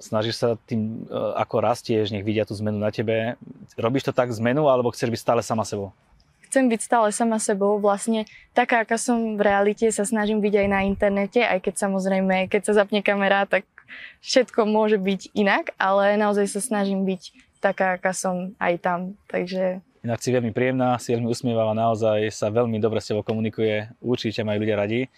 snažíš 0.00 0.40
sa 0.40 0.48
tým, 0.64 1.04
uh, 1.12 1.36
ako 1.36 1.60
rastieš, 1.60 2.14
nech 2.14 2.24
vidia 2.24 2.48
tú 2.48 2.56
zmenu 2.56 2.80
na 2.80 2.88
tebe. 2.88 3.36
Robíš 3.76 4.08
to 4.08 4.12
tak 4.16 4.32
zmenu, 4.32 4.70
alebo 4.72 4.88
chceš 4.94 5.12
byť 5.12 5.20
stále 5.20 5.40
sama 5.44 5.68
sebou? 5.68 5.92
Chcem 6.46 6.70
byť 6.70 6.80
stále 6.80 7.08
sama 7.10 7.36
sebou. 7.42 7.76
Vlastne 7.82 8.24
taká, 8.56 8.86
aká 8.86 8.96
som 8.96 9.34
v 9.34 9.42
realite, 9.42 9.90
sa 9.90 10.06
snažím 10.06 10.38
byť 10.40 10.54
aj 10.62 10.68
na 10.70 10.80
internete, 10.86 11.42
aj 11.42 11.60
keď 11.60 11.74
samozrejme, 11.86 12.46
keď 12.48 12.62
sa 12.70 12.72
zapne 12.82 13.02
kamera, 13.02 13.44
tak 13.44 13.66
všetko 14.22 14.66
môže 14.66 14.98
byť 14.98 15.34
inak, 15.34 15.74
ale 15.78 16.18
naozaj 16.18 16.46
sa 16.50 16.60
snažím 16.62 17.06
byť 17.06 17.22
taká, 17.58 17.98
aká 17.98 18.12
som 18.14 18.54
aj 18.58 18.74
tam. 18.82 19.00
Takže... 19.26 19.82
Inak 20.06 20.22
si 20.22 20.30
veľmi 20.30 20.54
príjemná, 20.54 20.94
si 21.02 21.10
veľmi 21.14 21.26
usmievavá, 21.26 21.74
naozaj 21.74 22.30
sa 22.30 22.46
veľmi 22.46 22.78
dobre 22.78 23.02
s 23.02 23.10
tebou 23.10 23.26
komunikuje, 23.26 23.90
určite 23.98 24.46
majú 24.46 24.62
ľudia 24.62 24.78
radi. 24.78 25.10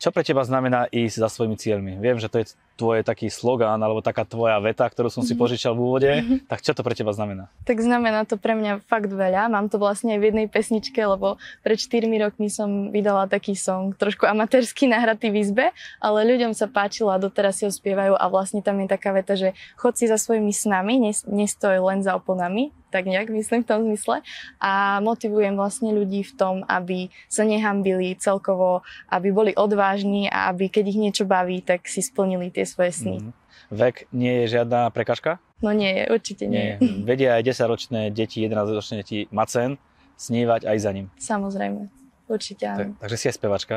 Čo 0.00 0.08
pre 0.08 0.24
teba 0.24 0.40
znamená 0.40 0.88
ísť 0.88 1.20
za 1.20 1.28
svojimi 1.28 1.54
cieľmi? 1.54 1.92
Viem, 1.94 2.16
že 2.16 2.26
to 2.26 2.40
je 2.40 2.48
tvoj 2.74 3.04
taký 3.04 3.28
slogán 3.28 3.76
alebo 3.76 4.00
taká 4.00 4.24
tvoja 4.24 4.56
veta, 4.56 4.82
ktorú 4.82 5.06
som 5.06 5.20
si 5.20 5.36
Mhm. 5.36 5.38
požičal 5.38 5.72
v 5.72 5.80
úvode. 5.82 6.08
Mhm. 6.08 6.48
Tak 6.48 6.64
čo 6.64 6.72
to 6.72 6.80
pre 6.80 6.96
teba 6.96 7.12
znamená? 7.12 7.52
Tak 7.62 7.76
znamená 7.76 8.24
to 8.24 8.34
pre 8.34 8.56
mňa 8.56 8.80
fakt 8.82 9.12
veľa. 9.12 9.46
Mám 9.46 9.68
to 9.68 9.76
vlastne 9.76 10.10
aj 10.10 10.18
v 10.18 10.26
jednej 10.26 10.46
pesničke, 10.46 10.96
lebo 10.98 11.36
pred 11.60 11.76
4 11.76 11.92
rokmi 12.18 12.48
som 12.48 12.88
vydala 12.88 13.28
taký 13.28 13.52
song, 13.52 13.92
trošku 13.92 14.24
amatérsky 14.24 14.88
nahratý 14.88 15.28
v 15.28 15.36
izbe, 15.38 15.64
ale 15.98 16.24
ľuďom 16.24 16.56
sa 16.56 16.64
páčilo 16.64 17.12
a 17.12 17.20
doteraz 17.20 17.60
si 17.60 17.68
ho 17.68 17.70
spievajú 17.70 18.16
a 18.16 18.24
vlastne 18.26 18.64
tam 18.64 18.80
je 18.80 18.88
taká 18.88 19.12
veta, 19.12 19.36
že 19.36 19.52
chod 19.76 19.94
si 19.94 20.08
za 20.08 20.16
svojimi 20.16 20.50
snami, 20.50 20.96
nes- 20.98 21.28
nestoj 21.28 21.76
len 21.78 22.00
za 22.00 22.16
oponami, 22.16 22.72
tak 22.90 23.06
nejak 23.06 23.30
myslím 23.30 23.62
v 23.62 23.68
tom 23.70 23.80
zmysle. 23.86 24.26
A 24.58 24.98
motivujem 25.00 25.54
vlastne 25.54 25.94
ľudí 25.94 26.26
v 26.26 26.32
tom, 26.34 26.54
aby 26.66 27.08
sa 27.30 27.46
nehambili 27.46 28.18
celkovo, 28.18 28.82
aby 29.08 29.30
boli 29.30 29.52
odvážni 29.54 30.26
a 30.26 30.50
aby 30.50 30.66
keď 30.66 30.84
ich 30.90 30.98
niečo 30.98 31.24
baví, 31.24 31.62
tak 31.62 31.86
si 31.86 32.02
splnili 32.02 32.50
tie 32.50 32.66
svoje 32.66 32.92
sny. 32.92 33.16
Mhm. 33.22 33.32
Vek 33.70 34.10
nie 34.10 34.44
je 34.44 34.58
žiadna 34.58 34.90
prekažka? 34.90 35.38
No 35.62 35.70
nie, 35.70 36.02
určite 36.10 36.50
nie. 36.50 36.74
Nie. 36.82 36.90
Vedia 37.08 37.38
aj 37.38 37.54
10-ročné 37.54 38.10
deti, 38.10 38.42
11-ročné 38.42 39.06
deti 39.06 39.18
Macen 39.30 39.78
snívať 40.18 40.66
aj 40.66 40.76
za 40.82 40.90
ním. 40.90 41.06
Samozrejme, 41.16 41.86
určite 42.26 42.66
áno. 42.66 42.98
Tak, 42.98 43.06
takže 43.06 43.16
si 43.16 43.24
aj 43.30 43.36
spevačka. 43.38 43.76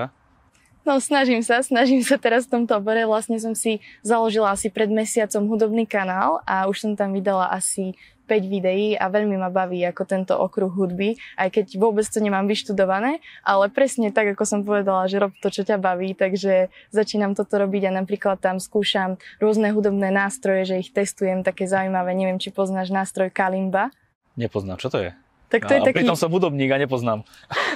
No 0.83 0.99
snažím 0.99 1.39
sa, 1.39 1.63
snažím 1.63 2.03
sa 2.03 2.19
teraz 2.19 2.43
v 2.43 2.59
tomto 2.59 2.75
obore. 2.75 3.07
Vlastne 3.07 3.39
som 3.39 3.55
si 3.55 3.79
založila 4.03 4.51
asi 4.51 4.67
pred 4.67 4.91
mesiacom 4.91 5.47
hudobný 5.47 5.87
kanál 5.87 6.43
a 6.43 6.67
už 6.67 6.83
som 6.83 6.91
tam 6.99 7.15
vydala 7.15 7.47
asi 7.55 7.95
5 8.27 8.47
videí 8.47 8.95
a 8.95 9.11
veľmi 9.11 9.35
ma 9.35 9.51
baví 9.51 9.83
ako 9.83 10.03
tento 10.07 10.33
okruh 10.35 10.71
hudby, 10.71 11.19
aj 11.35 11.49
keď 11.51 11.65
vôbec 11.75 12.07
to 12.07 12.23
nemám 12.23 12.47
vyštudované, 12.47 13.19
ale 13.43 13.67
presne 13.67 14.15
tak, 14.15 14.31
ako 14.35 14.43
som 14.47 14.59
povedala, 14.63 15.11
že 15.11 15.19
rob 15.19 15.35
to, 15.43 15.51
čo 15.51 15.67
ťa 15.67 15.75
baví, 15.75 16.15
takže 16.15 16.71
začínam 16.95 17.35
toto 17.35 17.59
robiť 17.59 17.91
a 17.91 17.99
napríklad 17.99 18.39
tam 18.39 18.63
skúšam 18.63 19.19
rôzne 19.43 19.75
hudobné 19.75 20.07
nástroje, 20.11 20.71
že 20.71 20.75
ich 20.87 20.89
testujem, 20.95 21.43
také 21.43 21.67
zaujímavé, 21.67 22.15
neviem, 22.15 22.39
či 22.39 22.55
poznáš 22.55 22.95
nástroj 22.95 23.27
Kalimba. 23.27 23.91
Nepoznám, 24.39 24.79
čo 24.79 24.87
to 24.87 25.03
je? 25.03 25.11
Tak 25.51 25.69
to 25.69 25.73
je 25.77 25.81
a 25.83 25.85
taký, 25.85 26.01
pritom 26.01 26.17
som 26.17 26.33
hudobník 26.33 26.71
a 26.73 26.81
nepoznám. 26.81 27.21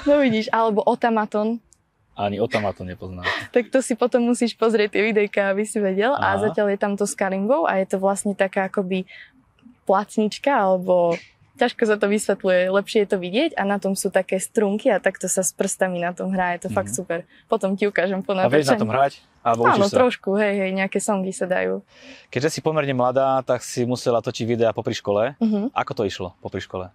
no 0.09 0.17
vidíš, 0.17 0.49
alebo 0.49 0.81
Otamaton, 0.81 1.61
Ani 2.17 2.41
o 2.41 2.50
to 2.50 2.83
nepoznám. 2.83 3.24
tak 3.55 3.69
to 3.69 3.79
si 3.79 3.93
potom 3.93 4.25
musíš 4.25 4.53
pozrieť 4.53 4.97
tie 4.97 5.03
videjka, 5.05 5.53
aby 5.53 5.63
si 5.63 5.77
vedel. 5.77 6.12
A 6.12 6.33
Aha. 6.33 6.50
zatiaľ 6.50 6.74
je 6.74 6.79
tam 6.79 6.93
to 6.93 7.05
s 7.05 7.13
kalimbou 7.13 7.63
a 7.63 7.77
je 7.77 7.86
to 7.86 7.97
vlastne 7.97 8.33
taká 8.33 8.65
akoby 8.65 9.05
placnička, 9.86 10.50
alebo 10.50 11.15
ťažko 11.55 11.83
sa 11.86 11.95
to 11.95 12.05
vysvetľuje, 12.05 12.69
lepšie 12.69 13.00
je 13.01 13.09
to 13.09 13.17
vidieť 13.17 13.51
a 13.53 13.63
na 13.63 13.77
tom 13.77 13.93
sú 13.93 14.09
také 14.09 14.38
strunky 14.38 14.89
a 14.89 15.00
takto 15.00 15.25
sa 15.25 15.41
s 15.41 15.50
prstami 15.51 15.97
na 15.97 16.12
tom 16.12 16.29
hrá, 16.29 16.53
je 16.53 16.65
to 16.65 16.69
fakt 16.69 16.91
Mhm. 16.91 16.95
super. 16.95 17.19
Potom 17.45 17.74
ti 17.74 17.86
ukážem 17.86 18.19
po 18.19 18.33
A 18.33 18.45
vieš 18.45 18.67
na 18.67 18.75
natáčaní. 18.75 18.79
tom 18.79 18.89
hrať? 18.89 19.13
Alebo 19.39 19.63
Áno, 19.63 19.88
sa? 19.88 19.95
trošku, 19.95 20.36
hej, 20.36 20.53
hej, 20.59 20.71
nejaké 20.75 21.00
songy 21.00 21.31
sa 21.31 21.47
dajú. 21.47 21.79
Keďže 22.27 22.50
si 22.50 22.59
pomerne 22.59 22.91
mladá, 22.91 23.39
tak 23.41 23.63
si 23.63 23.86
musela 23.86 24.19
točiť 24.19 24.43
videa 24.43 24.69
popri 24.69 24.91
škole. 24.91 25.39
Uh-huh. 25.39 25.71
Ako 25.71 25.95
to 25.95 26.03
išlo 26.03 26.36
popri 26.41 26.59
škole? 26.59 26.91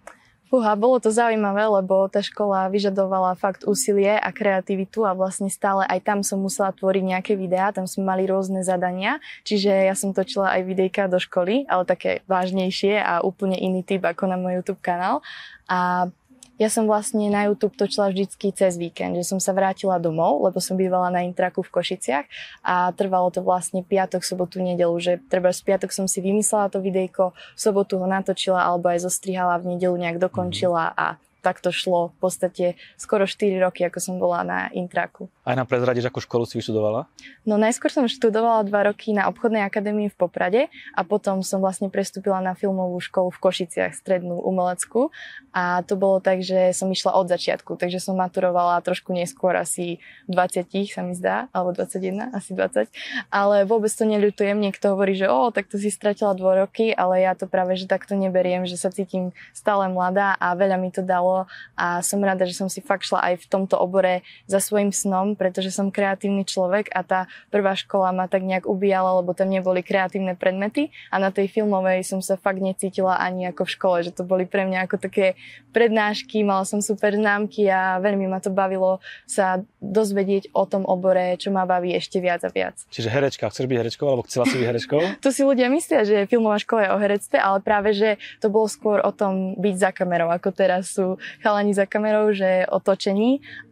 Fúha, 0.53 0.77
bolo 0.77 1.01
to 1.01 1.09
zaujímavé, 1.09 1.65
lebo 1.65 2.05
tá 2.13 2.21
škola 2.21 2.69
vyžadovala 2.69 3.33
fakt 3.33 3.65
úsilie 3.65 4.13
a 4.13 4.29
kreativitu 4.29 5.01
a 5.01 5.17
vlastne 5.17 5.49
stále 5.49 5.81
aj 5.89 6.05
tam 6.05 6.21
som 6.21 6.37
musela 6.37 6.69
tvoriť 6.69 7.03
nejaké 7.09 7.33
videá, 7.33 7.73
tam 7.73 7.89
sme 7.89 8.05
mali 8.05 8.29
rôzne 8.29 8.61
zadania, 8.61 9.17
čiže 9.41 9.73
ja 9.73 9.97
som 9.97 10.13
točila 10.13 10.53
aj 10.53 10.61
videjka 10.61 11.09
do 11.09 11.17
školy, 11.17 11.65
ale 11.65 11.89
také 11.89 12.21
vážnejšie 12.29 13.01
a 13.01 13.25
úplne 13.25 13.57
iný 13.57 13.81
typ 13.81 14.05
ako 14.05 14.29
na 14.29 14.37
môj 14.37 14.61
YouTube 14.61 14.77
kanál. 14.85 15.25
A 15.65 16.13
ja 16.61 16.69
som 16.69 16.85
vlastne 16.85 17.33
na 17.33 17.49
YouTube 17.49 17.73
točila 17.73 18.13
vždycky 18.13 18.53
cez 18.53 18.77
víkend, 18.77 19.17
že 19.17 19.25
som 19.25 19.41
sa 19.41 19.57
vrátila 19.57 19.97
domov, 19.97 20.45
lebo 20.45 20.61
som 20.61 20.77
bývala 20.77 21.09
na 21.09 21.25
intraku 21.25 21.65
v 21.65 21.73
Košiciach 21.73 22.25
a 22.61 22.93
trvalo 22.93 23.33
to 23.33 23.41
vlastne 23.41 23.81
piatok, 23.81 24.21
sobotu, 24.21 24.61
nedelu, 24.61 24.93
že 25.01 25.17
treba 25.33 25.49
z 25.49 25.65
piatok 25.65 25.89
som 25.89 26.05
si 26.05 26.21
vymyslela 26.21 26.69
to 26.69 26.77
videjko, 26.77 27.33
sobotu 27.57 27.97
ho 27.97 28.05
natočila 28.05 28.61
alebo 28.61 28.93
aj 28.93 29.01
zostrihala, 29.01 29.57
v 29.65 29.77
nedelu 29.77 29.97
nejak 29.97 30.21
dokončila 30.21 30.93
a 30.93 31.17
tak 31.43 31.59
to 31.59 31.75
šlo 31.75 32.15
v 32.15 32.17
podstate 32.23 32.65
skoro 32.95 33.27
4 33.27 33.59
roky, 33.59 33.83
ako 33.83 33.99
som 33.99 34.15
bola 34.15 34.47
na 34.47 34.59
intraku. 34.71 35.27
Aj 35.43 35.59
nám 35.59 35.67
prezradiš, 35.67 36.07
akú 36.07 36.23
školu 36.23 36.47
si 36.47 36.55
vyštudovala? 36.55 37.11
No 37.43 37.59
najskôr 37.59 37.91
som 37.91 38.07
študovala 38.07 38.63
2 38.63 38.71
roky 38.87 39.11
na 39.11 39.27
obchodnej 39.27 39.67
akadémii 39.67 40.07
v 40.07 40.15
Poprade 40.15 40.61
a 40.95 41.03
potom 41.03 41.43
som 41.43 41.59
vlastne 41.59 41.91
prestúpila 41.91 42.39
na 42.39 42.55
filmovú 42.55 43.03
školu 43.03 43.35
v 43.35 43.41
Košiciach, 43.43 43.91
strednú 43.91 44.39
umeleckú 44.39 45.11
a 45.51 45.83
to 45.83 45.99
bolo 45.99 46.23
tak, 46.23 46.39
že 46.39 46.71
som 46.71 46.87
išla 46.87 47.11
od 47.11 47.27
začiatku, 47.27 47.75
takže 47.75 47.99
som 47.99 48.15
maturovala 48.15 48.79
trošku 48.79 49.11
neskôr, 49.11 49.59
asi 49.59 49.99
20 50.31 50.63
sa 50.87 51.03
mi 51.03 51.11
zdá, 51.11 51.51
alebo 51.51 51.75
21, 51.75 52.31
asi 52.31 52.55
20, 52.55 52.87
ale 53.27 53.67
vôbec 53.67 53.91
to 53.91 54.07
neľutujem, 54.07 54.55
niekto 54.55 54.95
hovorí, 54.95 55.19
že 55.19 55.27
o, 55.27 55.51
tak 55.51 55.67
to 55.67 55.75
si 55.75 55.91
stratila 55.91 56.31
2 56.31 56.63
roky, 56.63 56.95
ale 56.95 57.27
ja 57.27 57.35
to 57.35 57.51
práve, 57.51 57.75
že 57.75 57.91
takto 57.91 58.15
neberiem, 58.15 58.63
že 58.63 58.79
sa 58.79 58.87
cítim 58.87 59.35
stále 59.51 59.91
mladá 59.91 60.39
a 60.39 60.55
veľa 60.55 60.79
mi 60.79 60.87
to 60.87 61.03
dalo 61.03 61.32
a 61.73 61.99
som 62.05 62.21
rada, 62.21 62.45
že 62.45 62.57
som 62.57 62.67
si 62.69 62.79
fakt 62.79 63.05
šla 63.07 63.33
aj 63.33 63.43
v 63.43 63.49
tomto 63.49 63.75
obore 63.77 64.21
za 64.45 64.61
svojim 64.61 64.93
snom, 64.93 65.33
pretože 65.33 65.73
som 65.73 65.89
kreatívny 65.89 66.45
človek 66.45 66.93
a 66.93 67.01
tá 67.01 67.19
prvá 67.49 67.73
škola 67.73 68.13
ma 68.13 68.25
tak 68.29 68.45
nejak 68.45 68.69
ubíjala, 68.69 69.19
lebo 69.19 69.33
tam 69.33 69.49
neboli 69.49 69.81
kreatívne 69.81 70.37
predmety 70.37 70.93
a 71.09 71.17
na 71.17 71.33
tej 71.33 71.49
filmovej 71.49 72.05
som 72.05 72.19
sa 72.21 72.37
fakt 72.37 72.61
necítila 72.61 73.17
ani 73.17 73.49
ako 73.49 73.65
v 73.65 73.73
škole, 73.73 73.97
že 74.05 74.11
to 74.13 74.23
boli 74.25 74.45
pre 74.45 74.67
mňa 74.67 74.85
ako 74.85 74.95
také 75.01 75.33
prednášky, 75.73 76.45
mala 76.45 76.63
som 76.69 76.79
super 76.79 77.17
známky 77.17 77.65
a 77.67 77.97
veľmi 77.97 78.29
ma 78.29 78.37
to 78.37 78.53
bavilo 78.53 79.01
sa 79.25 79.65
dozvedieť 79.81 80.53
o 80.53 80.63
tom 80.69 80.85
obore, 80.85 81.35
čo 81.41 81.49
ma 81.49 81.65
baví 81.65 81.91
ešte 81.97 82.21
viac 82.21 82.45
a 82.45 82.49
viac. 82.53 82.77
Čiže 82.93 83.09
herečka, 83.09 83.49
chceš 83.49 83.65
byť 83.65 83.77
herečkou 83.81 84.05
alebo 84.05 84.23
chcela 84.29 84.45
si 84.45 84.61
byť 84.61 84.67
herečkou? 84.69 85.01
To 85.23 85.31
si 85.31 85.47
ľudia 85.47 85.71
myslia, 85.71 86.03
že 86.03 86.27
filmová 86.27 86.59
škola 86.59 86.85
je 86.85 86.89
o 86.93 86.97
herectve, 86.99 87.37
ale 87.39 87.63
práve, 87.63 87.95
že 87.95 88.19
to 88.43 88.51
bolo 88.51 88.67
skôr 88.67 88.99
o 88.99 89.11
tom 89.15 89.55
byť 89.55 89.75
za 89.79 89.89
kamerou, 89.95 90.29
ako 90.29 90.49
teraz 90.51 90.93
sú 90.93 91.15
chalani 91.41 91.73
za 91.73 91.85
kamerou, 91.85 92.31
že 92.33 92.65
o 92.69 92.79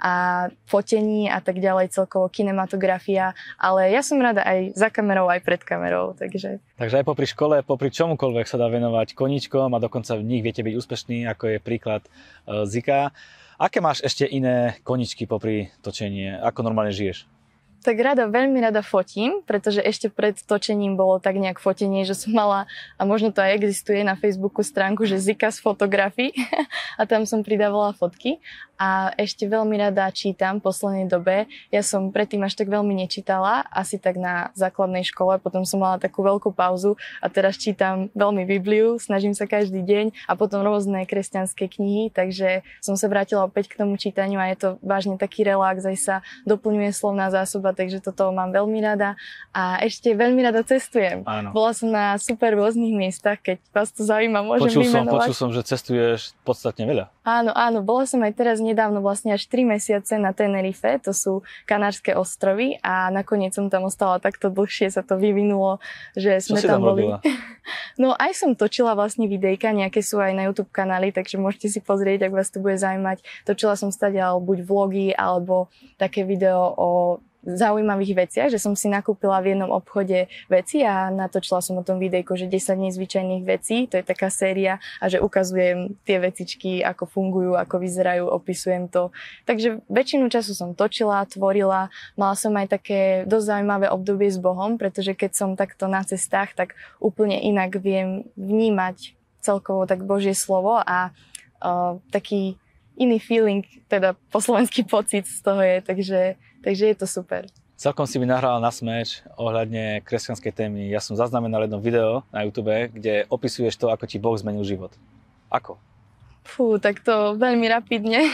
a 0.02 0.14
fotení 0.66 1.30
a 1.30 1.40
tak 1.40 1.60
ďalej, 1.62 1.94
celkovo 1.94 2.28
kinematografia, 2.32 3.38
ale 3.60 3.92
ja 3.92 4.02
som 4.02 4.18
rada 4.18 4.42
aj 4.42 4.74
za 4.74 4.90
kamerou, 4.90 5.30
aj 5.30 5.42
pred 5.46 5.62
kamerou, 5.62 6.18
takže 6.18 6.60
Takže 6.82 6.98
aj 6.98 7.06
popri 7.06 7.30
škole, 7.30 7.62
popri 7.62 7.94
čomukoľvek 7.94 8.50
sa 8.50 8.58
dá 8.58 8.66
venovať 8.66 9.14
koníčkom 9.14 9.70
a 9.70 9.78
dokonca 9.78 10.18
v 10.18 10.26
nich 10.26 10.42
viete 10.42 10.66
byť 10.66 10.74
úspešní, 10.74 11.30
ako 11.30 11.54
je 11.54 11.58
príklad 11.62 12.02
e, 12.06 12.10
Zika. 12.66 13.14
Aké 13.62 13.78
máš 13.78 14.02
ešte 14.02 14.26
iné 14.26 14.82
koničky 14.82 15.30
popri 15.30 15.70
točenie? 15.86 16.42
Ako 16.42 16.66
normálne 16.66 16.90
žiješ? 16.90 17.30
Tak 17.82 17.98
rada, 17.98 18.30
veľmi 18.30 18.62
rada 18.62 18.86
fotím, 18.86 19.42
pretože 19.44 19.82
ešte 19.82 20.08
pred 20.14 20.38
točením 20.38 20.94
bolo 20.94 21.18
tak 21.18 21.36
nejak 21.42 21.58
fotenie, 21.58 22.06
že 22.06 22.14
som 22.14 22.32
mala, 22.32 22.70
a 22.96 23.02
možno 23.04 23.34
to 23.34 23.42
aj 23.42 23.58
existuje 23.58 24.06
na 24.06 24.14
Facebooku 24.14 24.62
stránku, 24.62 25.04
že 25.10 25.18
Zika 25.18 25.50
z 25.50 25.60
fotografií 25.60 26.32
a 27.00 27.10
tam 27.10 27.26
som 27.26 27.42
pridávala 27.42 27.98
fotky. 27.98 28.38
A 28.82 29.14
ešte 29.14 29.46
veľmi 29.46 29.78
rada 29.78 30.10
čítam 30.10 30.58
v 30.58 30.66
poslednej 30.66 31.06
dobe. 31.06 31.46
Ja 31.70 31.86
som 31.86 32.10
predtým 32.10 32.42
až 32.42 32.58
tak 32.58 32.66
veľmi 32.66 32.98
nečítala, 32.98 33.62
asi 33.70 34.02
tak 34.02 34.18
na 34.18 34.50
základnej 34.58 35.06
škole, 35.06 35.38
potom 35.38 35.62
som 35.70 35.86
mala 35.86 36.02
takú 36.02 36.26
veľkú 36.26 36.50
pauzu 36.50 36.98
a 37.22 37.30
teraz 37.30 37.62
čítam 37.62 38.10
veľmi 38.18 38.42
Bibliu, 38.42 38.98
snažím 38.98 39.38
sa 39.38 39.46
každý 39.46 39.86
deň 39.86 40.26
a 40.26 40.34
potom 40.34 40.66
rôzne 40.66 41.06
kresťanské 41.06 41.70
knihy, 41.70 42.10
takže 42.10 42.66
som 42.82 42.98
sa 42.98 43.06
vrátila 43.06 43.46
opäť 43.46 43.70
k 43.70 43.86
tomu 43.86 44.02
čítaniu 44.02 44.42
a 44.42 44.50
je 44.50 44.58
to 44.58 44.70
vážne 44.82 45.14
taký 45.22 45.46
relax, 45.46 45.86
aj 45.86 45.98
sa 46.02 46.16
doplňuje 46.50 46.90
slovná 46.90 47.30
zásoba, 47.30 47.71
takže 47.74 48.00
toto 48.00 48.30
mám 48.32 48.52
veľmi 48.52 48.80
rada 48.80 49.16
a 49.52 49.80
ešte 49.82 50.14
veľmi 50.14 50.40
rada 50.42 50.62
cestujem. 50.62 51.24
Áno. 51.26 51.52
Bola 51.52 51.72
som 51.72 51.90
na 51.90 52.16
super 52.22 52.54
rôznych 52.56 52.94
miestach, 52.94 53.40
keď 53.42 53.60
vás 53.72 53.90
to 53.92 54.04
zaujíma, 54.04 54.44
môžem 54.44 54.72
Počul 54.72 54.84
som, 54.86 55.04
vymenovať. 55.04 55.18
počul 55.26 55.36
som, 55.36 55.50
že 55.52 55.62
cestuješ 55.66 56.36
podstatne 56.44 56.86
veľa. 56.86 57.06
Áno, 57.22 57.54
áno, 57.54 57.86
bola 57.86 58.10
som 58.10 58.18
aj 58.26 58.34
teraz 58.34 58.58
nedávno 58.58 58.98
vlastne 59.00 59.30
až 59.38 59.46
3 59.46 59.78
mesiace 59.78 60.18
na 60.18 60.34
Tenerife, 60.34 60.90
to 61.06 61.14
sú 61.14 61.46
Kanárske 61.70 62.18
ostrovy 62.18 62.82
a 62.82 63.14
nakoniec 63.14 63.54
som 63.54 63.70
tam 63.70 63.86
ostala 63.86 64.18
takto 64.18 64.50
dlhšie, 64.50 64.90
sa 64.90 65.06
to 65.06 65.22
vyvinulo, 65.22 65.78
že 66.18 66.42
Čo 66.42 66.58
sme 66.58 66.60
si 66.60 66.68
tam 66.68 66.82
boli. 66.82 67.06
robila? 67.06 67.18
No 68.02 68.18
aj 68.18 68.34
som 68.34 68.58
točila 68.58 68.98
vlastne 68.98 69.30
videjka, 69.30 69.70
nejaké 69.70 70.02
sú 70.02 70.18
aj 70.18 70.34
na 70.34 70.50
YouTube 70.50 70.74
kanály, 70.74 71.14
takže 71.14 71.38
môžete 71.38 71.70
si 71.70 71.78
pozrieť, 71.78 72.26
ak 72.26 72.34
vás 72.34 72.50
to 72.50 72.58
bude 72.58 72.82
zaujímať. 72.82 73.22
Točila 73.46 73.78
som 73.78 73.94
stadiaľ 73.94 74.42
buď 74.42 74.66
vlogy, 74.66 75.08
alebo 75.14 75.70
také 76.02 76.26
video 76.26 76.74
o 76.74 76.90
zaujímavých 77.42 78.28
veciach, 78.28 78.50
že 78.54 78.62
som 78.62 78.78
si 78.78 78.86
nakúpila 78.86 79.42
v 79.42 79.58
jednom 79.58 79.74
obchode 79.74 80.30
veci 80.46 80.86
a 80.86 81.10
natočila 81.10 81.58
som 81.60 81.82
o 81.82 81.84
tom 81.86 81.98
videjko, 81.98 82.38
že 82.38 82.46
10 82.46 82.78
nezvyčajných 82.90 83.44
vecí, 83.44 83.90
to 83.90 83.98
je 83.98 84.06
taká 84.06 84.30
séria 84.30 84.78
a 85.02 85.10
že 85.10 85.18
ukazujem 85.18 85.98
tie 86.06 86.22
vecičky, 86.22 86.86
ako 86.86 87.10
fungujú, 87.10 87.58
ako 87.58 87.82
vyzerajú, 87.82 88.30
opisujem 88.30 88.86
to. 88.94 89.10
Takže 89.50 89.82
väčšinu 89.90 90.30
času 90.30 90.54
som 90.54 90.78
točila, 90.78 91.26
tvorila, 91.26 91.90
mala 92.14 92.36
som 92.38 92.54
aj 92.54 92.78
také 92.78 93.26
dosť 93.26 93.58
zaujímavé 93.58 93.90
obdobie 93.90 94.30
s 94.30 94.38
Bohom, 94.38 94.78
pretože 94.78 95.18
keď 95.18 95.32
som 95.34 95.50
takto 95.58 95.90
na 95.90 96.06
cestách, 96.06 96.54
tak 96.54 96.78
úplne 97.02 97.42
inak 97.42 97.74
viem 97.82 98.30
vnímať 98.38 99.18
celkovo 99.42 99.90
tak 99.90 100.06
Božie 100.06 100.38
slovo 100.38 100.78
a 100.78 101.10
uh, 101.10 101.98
taký 102.14 102.61
iný 103.02 103.18
feeling, 103.18 103.66
teda 103.90 104.14
po 104.30 104.38
slovenský 104.38 104.86
pocit 104.86 105.26
z 105.26 105.42
toho 105.42 105.58
je, 105.58 105.82
takže, 105.82 106.20
takže 106.62 106.84
je 106.94 106.96
to 106.96 107.08
super. 107.10 107.50
Celkom 107.82 108.06
si 108.06 108.22
mi 108.22 108.30
nahral 108.30 108.62
na 108.62 108.70
smeč 108.70 109.26
ohľadne 109.42 110.06
kresťanskej 110.06 110.54
témy. 110.54 110.94
Ja 110.94 111.02
som 111.02 111.18
zaznamenal 111.18 111.66
jedno 111.66 111.82
video 111.82 112.22
na 112.30 112.46
YouTube, 112.46 112.94
kde 112.94 113.26
opisuješ 113.26 113.74
to, 113.82 113.90
ako 113.90 114.06
ti 114.06 114.22
Boh 114.22 114.38
zmenil 114.38 114.62
život. 114.62 114.94
Ako? 115.50 115.82
Fú, 116.46 116.78
tak 116.78 117.02
to 117.02 117.34
veľmi 117.42 117.66
rapidne. 117.66 118.30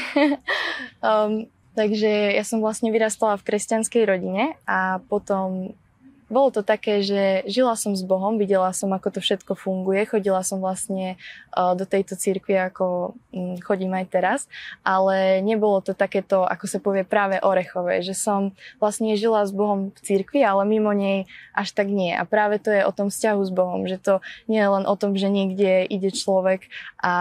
um, 0.99 1.47
takže 1.79 2.35
ja 2.35 2.43
som 2.43 2.59
vlastne 2.59 2.91
vyrastala 2.91 3.39
v 3.39 3.47
kresťanskej 3.47 4.03
rodine 4.03 4.59
a 4.67 4.99
potom 5.07 5.71
bolo 6.27 6.51
to 6.51 6.61
také, 6.61 6.99
že 6.99 7.47
žila 7.47 7.79
som 7.79 7.95
s 7.95 8.03
Bohom, 8.03 8.35
videla 8.35 8.75
som, 8.75 8.91
ako 8.91 9.15
to 9.15 9.19
všetko 9.23 9.55
funguje, 9.55 10.03
chodila 10.03 10.43
som 10.43 10.59
vlastne 10.59 11.15
do 11.55 11.87
tejto 11.87 12.19
cirkvi, 12.19 12.59
ako 12.59 13.15
mm, 13.31 13.63
chodím 13.63 13.95
aj 13.95 14.05
teraz, 14.11 14.39
ale 14.83 15.39
nebolo 15.39 15.79
to 15.79 15.95
takéto, 15.95 16.43
ako 16.43 16.65
sa 16.67 16.79
povie, 16.83 17.07
práve 17.07 17.39
orechové, 17.39 18.03
že 18.03 18.11
som 18.11 18.51
vlastne 18.77 19.15
žila 19.15 19.47
s 19.47 19.55
Bohom 19.55 19.95
v 19.95 19.99
cirkvi, 20.03 20.43
ale 20.43 20.67
mimo 20.67 20.91
nej 20.91 21.25
až 21.55 21.71
tak 21.71 21.87
nie. 21.87 22.11
A 22.11 22.27
práve 22.27 22.59
to 22.59 22.75
je 22.75 22.83
o 22.83 22.91
tom 22.91 23.07
vzťahu 23.07 23.41
s 23.47 23.51
Bohom, 23.51 23.87
že 23.87 23.95
to 23.95 24.19
nie 24.51 24.59
je 24.59 24.69
len 24.69 24.83
o 24.83 24.95
tom, 24.99 25.15
že 25.15 25.31
niekde 25.31 25.87
ide 25.87 26.11
človek 26.11 26.67
a 26.99 27.15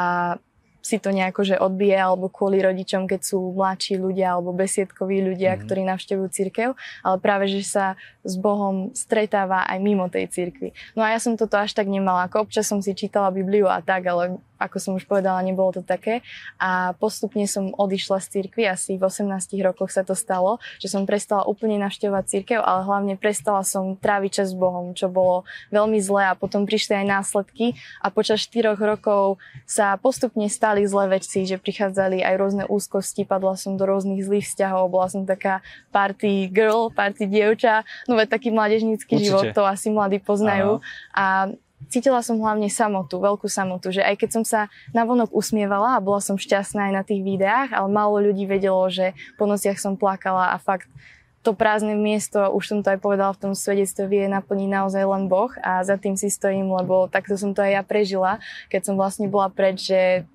si 0.86 1.02
to 1.02 1.10
nejako 1.10 1.42
že 1.42 1.58
odbije 1.58 1.98
alebo 1.98 2.30
kvôli 2.30 2.62
rodičom, 2.62 3.10
keď 3.10 3.20
sú 3.26 3.50
mladší 3.50 3.98
ľudia 3.98 4.38
alebo 4.38 4.54
besiedkoví 4.54 5.18
ľudia, 5.18 5.58
mm. 5.58 5.60
ktorí 5.66 5.82
navštevujú 5.82 6.28
církev, 6.30 6.68
ale 7.02 7.16
práve, 7.18 7.50
že 7.50 7.66
sa 7.66 7.98
s 8.22 8.38
Bohom 8.38 8.94
stretáva 8.94 9.66
aj 9.66 9.78
mimo 9.82 10.06
tej 10.06 10.30
církvy. 10.30 10.70
No 10.94 11.02
a 11.02 11.10
ja 11.10 11.18
som 11.18 11.34
toto 11.34 11.58
až 11.58 11.74
tak 11.74 11.90
nemala, 11.90 12.30
ako 12.30 12.46
občas 12.46 12.70
som 12.70 12.78
si 12.78 12.94
čítala 12.94 13.34
Bibliu 13.34 13.66
a 13.66 13.82
tak, 13.82 14.06
ale 14.06 14.38
ako 14.56 14.76
som 14.80 14.92
už 14.96 15.04
povedala, 15.04 15.44
nebolo 15.44 15.72
to 15.72 15.82
také. 15.84 16.24
A 16.56 16.96
postupne 16.96 17.44
som 17.48 17.72
odišla 17.72 18.20
z 18.24 18.40
cirkvi, 18.40 18.68
asi 18.68 18.96
v 18.96 19.04
18 19.06 19.28
rokoch 19.62 19.92
sa 19.92 20.02
to 20.02 20.16
stalo, 20.16 20.58
že 20.80 20.88
som 20.88 21.04
prestala 21.04 21.44
úplne 21.44 21.76
navštevovať 21.80 22.24
církev, 22.26 22.60
ale 22.60 22.84
hlavne 22.84 23.14
prestala 23.20 23.62
som 23.62 23.96
tráviť 23.96 24.42
čas 24.42 24.48
s 24.52 24.56
Bohom, 24.56 24.96
čo 24.96 25.12
bolo 25.12 25.46
veľmi 25.70 26.00
zlé 26.00 26.32
a 26.32 26.38
potom 26.38 26.64
prišli 26.64 27.04
aj 27.04 27.06
následky 27.06 27.76
a 28.00 28.08
počas 28.08 28.44
4 28.48 28.76
rokov 28.76 29.38
sa 29.68 29.96
postupne 30.00 30.48
stali 30.48 30.84
zlé 30.88 31.20
veci, 31.20 31.44
že 31.44 31.60
prichádzali 31.60 32.24
aj 32.24 32.34
rôzne 32.36 32.64
úzkosti, 32.66 33.28
padla 33.28 33.54
som 33.58 33.76
do 33.76 33.84
rôznych 33.84 34.24
zlých 34.24 34.46
vzťahov, 34.48 34.92
bola 34.92 35.08
som 35.12 35.22
taká 35.28 35.60
party 35.92 36.48
girl, 36.48 36.88
party 36.92 37.28
dievča, 37.28 37.84
no 38.08 38.16
veď 38.16 38.28
taký 38.32 38.48
mladežnícky 38.54 39.20
život, 39.20 39.52
to 39.52 39.62
asi 39.64 39.92
mladí 39.92 40.18
poznajú. 40.22 40.80
Ano. 40.80 40.84
A 41.12 41.24
cítila 41.88 42.20
som 42.24 42.40
hlavne 42.40 42.66
samotu, 42.72 43.20
veľkú 43.20 43.46
samotu, 43.46 43.92
že 43.92 44.02
aj 44.02 44.16
keď 44.18 44.30
som 44.40 44.44
sa 44.44 44.60
navonok 44.90 45.30
usmievala 45.30 45.96
a 45.96 46.04
bola 46.04 46.18
som 46.18 46.40
šťastná 46.40 46.90
aj 46.90 46.92
na 46.92 47.02
tých 47.06 47.22
videách, 47.22 47.70
ale 47.72 47.88
málo 47.88 48.18
ľudí 48.20 48.48
vedelo, 48.48 48.88
že 48.90 49.14
po 49.36 49.44
nociach 49.46 49.78
som 49.78 49.94
plakala 49.94 50.52
a 50.52 50.56
fakt 50.58 50.90
to 51.46 51.54
prázdne 51.54 51.94
miesto, 51.94 52.42
už 52.50 52.64
som 52.66 52.78
to 52.82 52.90
aj 52.90 52.98
povedala 52.98 53.30
v 53.30 53.42
tom 53.46 53.52
svedectve, 53.54 54.10
vie 54.10 54.26
naplniť 54.26 54.66
naozaj 54.66 55.02
len 55.06 55.30
Boh 55.30 55.54
a 55.62 55.78
za 55.86 55.94
tým 55.94 56.18
si 56.18 56.26
stojím, 56.26 56.74
lebo 56.74 57.06
takto 57.06 57.38
som 57.38 57.54
to 57.54 57.62
aj 57.62 57.70
ja 57.70 57.82
prežila, 57.86 58.42
keď 58.66 58.90
som 58.90 58.94
vlastne 58.98 59.30
bola 59.30 59.46
preč, 59.46 59.86
že 59.86 60.26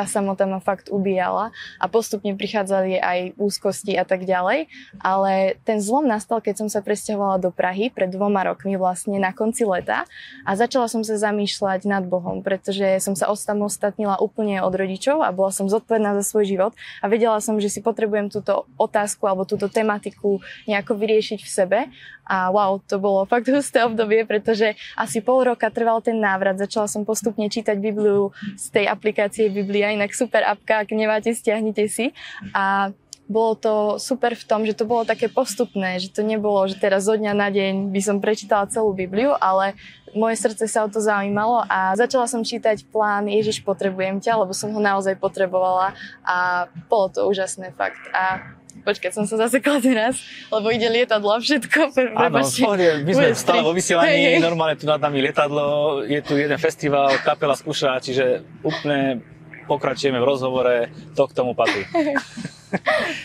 tá 0.00 0.08
samota 0.08 0.48
ma 0.48 0.64
fakt 0.64 0.88
ubíjala 0.88 1.52
a 1.76 1.84
postupne 1.84 2.32
prichádzali 2.32 2.96
aj 2.96 3.18
úzkosti 3.36 4.00
a 4.00 4.08
tak 4.08 4.24
ďalej. 4.24 4.72
Ale 4.96 5.60
ten 5.68 5.76
zlom 5.84 6.08
nastal, 6.08 6.40
keď 6.40 6.64
som 6.64 6.68
sa 6.72 6.80
presťahovala 6.80 7.36
do 7.36 7.52
Prahy 7.52 7.92
pred 7.92 8.08
dvoma 8.08 8.48
rokmi 8.48 8.80
vlastne 8.80 9.20
na 9.20 9.36
konci 9.36 9.68
leta 9.68 10.08
a 10.48 10.50
začala 10.56 10.88
som 10.88 11.04
sa 11.04 11.20
zamýšľať 11.20 11.84
nad 11.84 12.08
Bohom, 12.08 12.40
pretože 12.40 12.96
som 13.04 13.12
sa 13.12 13.28
osamostatnila 13.28 14.16
úplne 14.24 14.64
od 14.64 14.72
rodičov 14.72 15.20
a 15.20 15.28
bola 15.36 15.52
som 15.52 15.68
zodpovedná 15.68 16.16
za 16.16 16.24
svoj 16.24 16.48
život 16.48 16.72
a 17.04 17.12
vedela 17.12 17.36
som, 17.44 17.60
že 17.60 17.68
si 17.68 17.84
potrebujem 17.84 18.32
túto 18.32 18.64
otázku 18.80 19.28
alebo 19.28 19.44
túto 19.44 19.68
tematiku 19.68 20.40
nejako 20.64 20.96
vyriešiť 20.96 21.40
v 21.44 21.50
sebe 21.50 21.78
a 22.30 22.46
wow, 22.54 22.78
to 22.78 23.02
bolo 23.02 23.26
fakt 23.26 23.50
husté 23.50 23.82
obdobie, 23.82 24.22
pretože 24.22 24.78
asi 24.94 25.18
pol 25.18 25.42
roka 25.42 25.66
trval 25.66 25.98
ten 25.98 26.22
návrat. 26.22 26.54
Začala 26.62 26.86
som 26.86 27.02
postupne 27.02 27.50
čítať 27.50 27.74
Bibliu 27.74 28.30
z 28.54 28.70
tej 28.70 28.86
aplikácie 28.86 29.50
Biblia, 29.50 29.90
inak 29.90 30.14
super 30.14 30.46
apka, 30.46 30.86
ak 30.86 30.94
nemáte, 30.94 31.34
stiahnite 31.34 31.90
si. 31.90 32.14
A 32.54 32.94
bolo 33.30 33.54
to 33.54 33.74
super 34.02 34.34
v 34.34 34.42
tom, 34.42 34.66
že 34.66 34.74
to 34.74 34.86
bolo 34.86 35.06
také 35.06 35.30
postupné, 35.30 36.02
že 36.02 36.10
to 36.10 36.26
nebolo, 36.26 36.66
že 36.66 36.78
teraz 36.78 37.06
zo 37.06 37.14
dňa 37.14 37.30
na 37.34 37.46
deň 37.50 37.94
by 37.94 38.00
som 38.02 38.18
prečítala 38.18 38.66
celú 38.66 38.90
Bibliu, 38.90 39.38
ale 39.38 39.78
moje 40.18 40.42
srdce 40.42 40.66
sa 40.66 40.82
o 40.82 40.90
to 40.90 40.98
zaujímalo 40.98 41.62
a 41.70 41.94
začala 41.94 42.26
som 42.26 42.42
čítať 42.42 42.90
plán 42.90 43.30
Ježiš 43.30 43.62
potrebujem 43.62 44.18
ťa, 44.18 44.34
lebo 44.42 44.50
som 44.50 44.74
ho 44.74 44.82
naozaj 44.82 45.14
potrebovala 45.22 45.94
a 46.26 46.66
bolo 46.90 47.06
to 47.14 47.30
úžasné 47.30 47.70
fakt. 47.78 48.02
A 48.10 48.58
Počkať, 48.80 49.10
som 49.12 49.24
sa 49.26 49.36
zasekla 49.46 49.82
teraz, 49.82 50.18
lebo 50.48 50.70
ide 50.70 50.86
lietadlo 50.86 51.36
a 51.36 51.38
všetko. 51.42 51.92
Áno, 52.16 52.40
my 53.04 53.12
sme 53.12 53.26
stále 53.34 53.60
vo 53.60 53.74
vysielaní, 53.74 54.36
hey. 54.36 54.42
normálne 54.42 54.78
tu 54.78 54.86
nad 54.86 55.02
nami 55.02 55.20
lietadlo, 55.20 56.00
je 56.06 56.20
tu 56.22 56.38
jeden 56.38 56.56
festival, 56.56 57.12
kapela 57.20 57.58
skúša, 57.58 57.98
čiže 57.98 58.46
úplne 58.62 59.20
pokračujeme 59.70 60.18
v 60.18 60.26
rozhovore, 60.26 60.76
to 61.14 61.22
k 61.30 61.32
tomu 61.34 61.54
patrí. 61.54 61.86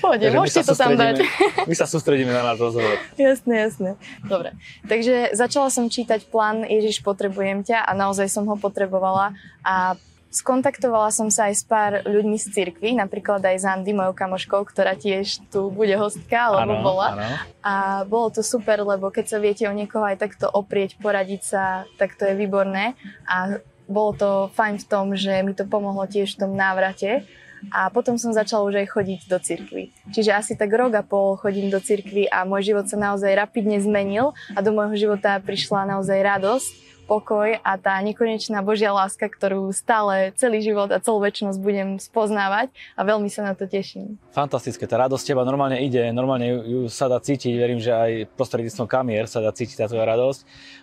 Poďte, 0.01 0.33
môžete 0.33 0.61
to 0.65 0.73
tam 0.73 0.97
dať. 0.97 1.21
my 1.69 1.75
sa 1.77 1.85
sústredíme 1.85 2.33
na 2.33 2.41
náš 2.41 2.65
rozhovor. 2.65 2.97
Jasné, 3.17 3.69
jasné. 3.69 3.89
Dobre, 4.25 4.57
takže 4.89 5.37
začala 5.37 5.69
som 5.69 5.85
čítať 5.85 6.25
plán 6.29 6.65
Ježiš, 6.65 7.05
potrebujem 7.05 7.61
ťa 7.61 7.85
a 7.85 7.91
naozaj 7.93 8.25
som 8.29 8.49
ho 8.49 8.57
potrebovala 8.57 9.37
a 9.61 9.97
Skontaktovala 10.35 11.15
som 11.15 11.31
sa 11.31 11.47
aj 11.47 11.55
s 11.55 11.63
pár 11.63 12.03
ľuďmi 12.03 12.35
z 12.35 12.51
cirkvi, 12.51 12.91
napríklad 12.91 13.39
aj 13.39 13.55
s 13.55 13.63
Andy, 13.63 13.95
mojou 13.95 14.11
kamoškou, 14.11 14.67
ktorá 14.67 14.99
tiež 14.99 15.47
tu 15.47 15.71
bude 15.71 15.95
hostka, 15.95 16.51
alebo 16.51 16.75
ano, 16.75 16.83
bola. 16.83 17.07
Ano. 17.15 17.27
A 17.63 17.73
bolo 18.03 18.27
to 18.35 18.43
super, 18.43 18.83
lebo 18.83 19.07
keď 19.15 19.31
sa 19.31 19.37
viete 19.39 19.63
o 19.63 19.71
niekoho 19.71 20.03
aj 20.03 20.19
takto 20.19 20.51
oprieť, 20.51 20.99
poradiť 20.99 21.41
sa, 21.41 21.63
tak 21.95 22.19
to 22.19 22.27
je 22.27 22.35
výborné. 22.35 22.99
A 23.23 23.63
bolo 23.87 24.11
to 24.11 24.29
fajn 24.59 24.83
v 24.83 24.85
tom, 24.91 25.15
že 25.15 25.39
mi 25.39 25.55
to 25.55 25.63
pomohlo 25.63 26.03
tiež 26.03 26.35
v 26.35 26.41
tom 26.43 26.51
návrate. 26.51 27.23
A 27.71 27.87
potom 27.87 28.19
som 28.19 28.35
začala 28.35 28.67
už 28.67 28.83
aj 28.83 28.91
chodiť 28.91 29.21
do 29.31 29.39
cirkvy. 29.39 29.95
Čiže 30.11 30.35
asi 30.35 30.53
tak 30.59 30.69
rok 30.75 30.93
a 30.93 31.01
pol 31.01 31.39
chodím 31.39 31.71
do 31.71 31.79
cirkvy 31.79 32.27
a 32.27 32.43
môj 32.43 32.75
život 32.75 32.85
sa 32.91 32.99
naozaj 32.99 33.31
rapidne 33.33 33.79
zmenil 33.79 34.35
a 34.53 34.59
do 34.59 34.75
môjho 34.75 34.93
života 34.99 35.39
prišla 35.39 35.95
naozaj 35.95 36.19
radosť 36.19 36.85
pokoj 37.05 37.61
a 37.61 37.71
tá 37.77 37.95
nekonečná 38.01 38.65
Božia 38.65 38.89
láska, 38.89 39.29
ktorú 39.29 39.69
stále 39.71 40.33
celý 40.35 40.65
život 40.65 40.89
a 40.89 40.97
celú 40.97 41.21
väčšnosť 41.21 41.57
budem 41.61 42.01
spoznávať 42.01 42.73
a 42.97 43.01
veľmi 43.05 43.29
sa 43.29 43.45
na 43.45 43.53
to 43.53 43.69
teším. 43.69 44.17
Fantastické, 44.33 44.89
tá 44.89 44.97
radosť 44.97 45.23
teba 45.23 45.45
normálne 45.45 45.79
ide, 45.79 46.09
normálne 46.11 46.49
ju, 46.49 46.59
ju 46.65 46.79
sa 46.89 47.05
dá 47.05 47.21
cítiť, 47.21 47.53
verím, 47.55 47.79
že 47.79 47.93
aj 47.93 48.11
prostredníctvom 48.33 48.89
kamier 48.89 49.29
sa 49.29 49.39
dá 49.39 49.53
cítiť 49.53 49.79
tá 49.79 49.85
tvoja 49.85 50.09
radosť. 50.09 50.39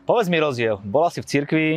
Povedz 0.07 0.31
mi 0.31 0.39
rozdiel, 0.39 0.79
bola 0.87 1.11
si 1.11 1.21
v 1.21 1.29
cirkvi, 1.29 1.69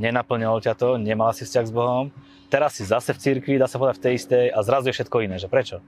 nenaplňalo 0.00 0.58
ťa 0.58 0.74
to, 0.74 0.96
nemala 0.98 1.30
si 1.36 1.46
vzťah 1.46 1.64
s 1.68 1.72
Bohom, 1.72 2.10
teraz 2.50 2.80
si 2.80 2.82
zase 2.88 3.14
v 3.14 3.20
cirkvi, 3.20 3.60
dá 3.60 3.70
sa 3.70 3.78
povedať 3.78 4.00
v 4.00 4.04
tej 4.08 4.14
istej 4.18 4.44
a 4.50 4.58
zrazu 4.64 4.90
je 4.90 4.96
všetko 4.96 5.16
iné, 5.22 5.36
že 5.38 5.46
prečo? 5.46 5.84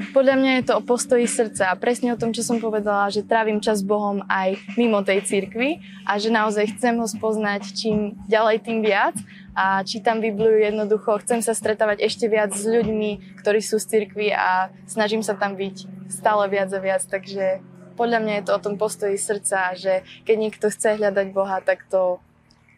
Podľa 0.00 0.34
mňa 0.40 0.52
je 0.56 0.64
to 0.64 0.72
o 0.80 0.82
postoji 0.82 1.28
srdca 1.28 1.68
a 1.68 1.76
presne 1.76 2.16
o 2.16 2.20
tom, 2.20 2.32
čo 2.32 2.40
som 2.40 2.56
povedala, 2.56 3.12
že 3.12 3.20
trávim 3.20 3.60
čas 3.60 3.84
s 3.84 3.86
Bohom 3.86 4.24
aj 4.32 4.56
mimo 4.80 5.04
tej 5.04 5.20
cirkvi 5.28 5.84
a 6.08 6.16
že 6.16 6.32
naozaj 6.32 6.72
chcem 6.72 6.96
ho 6.96 7.04
spoznať 7.04 7.76
čím 7.76 8.16
ďalej, 8.24 8.64
tým 8.64 8.80
viac 8.80 9.12
a 9.52 9.84
čítam 9.84 10.24
Bibliu 10.24 10.56
jednoducho, 10.56 11.20
chcem 11.20 11.44
sa 11.44 11.52
stretávať 11.52 12.00
ešte 12.00 12.32
viac 12.32 12.48
s 12.56 12.64
ľuďmi, 12.64 13.40
ktorí 13.44 13.60
sú 13.60 13.76
z 13.76 13.92
cirkvi 13.92 14.32
a 14.32 14.72
snažím 14.88 15.20
sa 15.20 15.36
tam 15.36 15.52
byť 15.60 16.08
stále 16.08 16.48
viac 16.48 16.72
a 16.72 16.80
viac, 16.80 17.04
takže 17.04 17.60
podľa 18.00 18.24
mňa 18.24 18.34
je 18.40 18.44
to 18.48 18.52
o 18.56 18.62
tom 18.64 18.80
postoji 18.80 19.20
srdca, 19.20 19.76
že 19.76 20.00
keď 20.24 20.36
niekto 20.40 20.66
chce 20.72 20.96
hľadať 20.96 21.26
Boha, 21.36 21.60
tak 21.60 21.84
to 21.92 22.24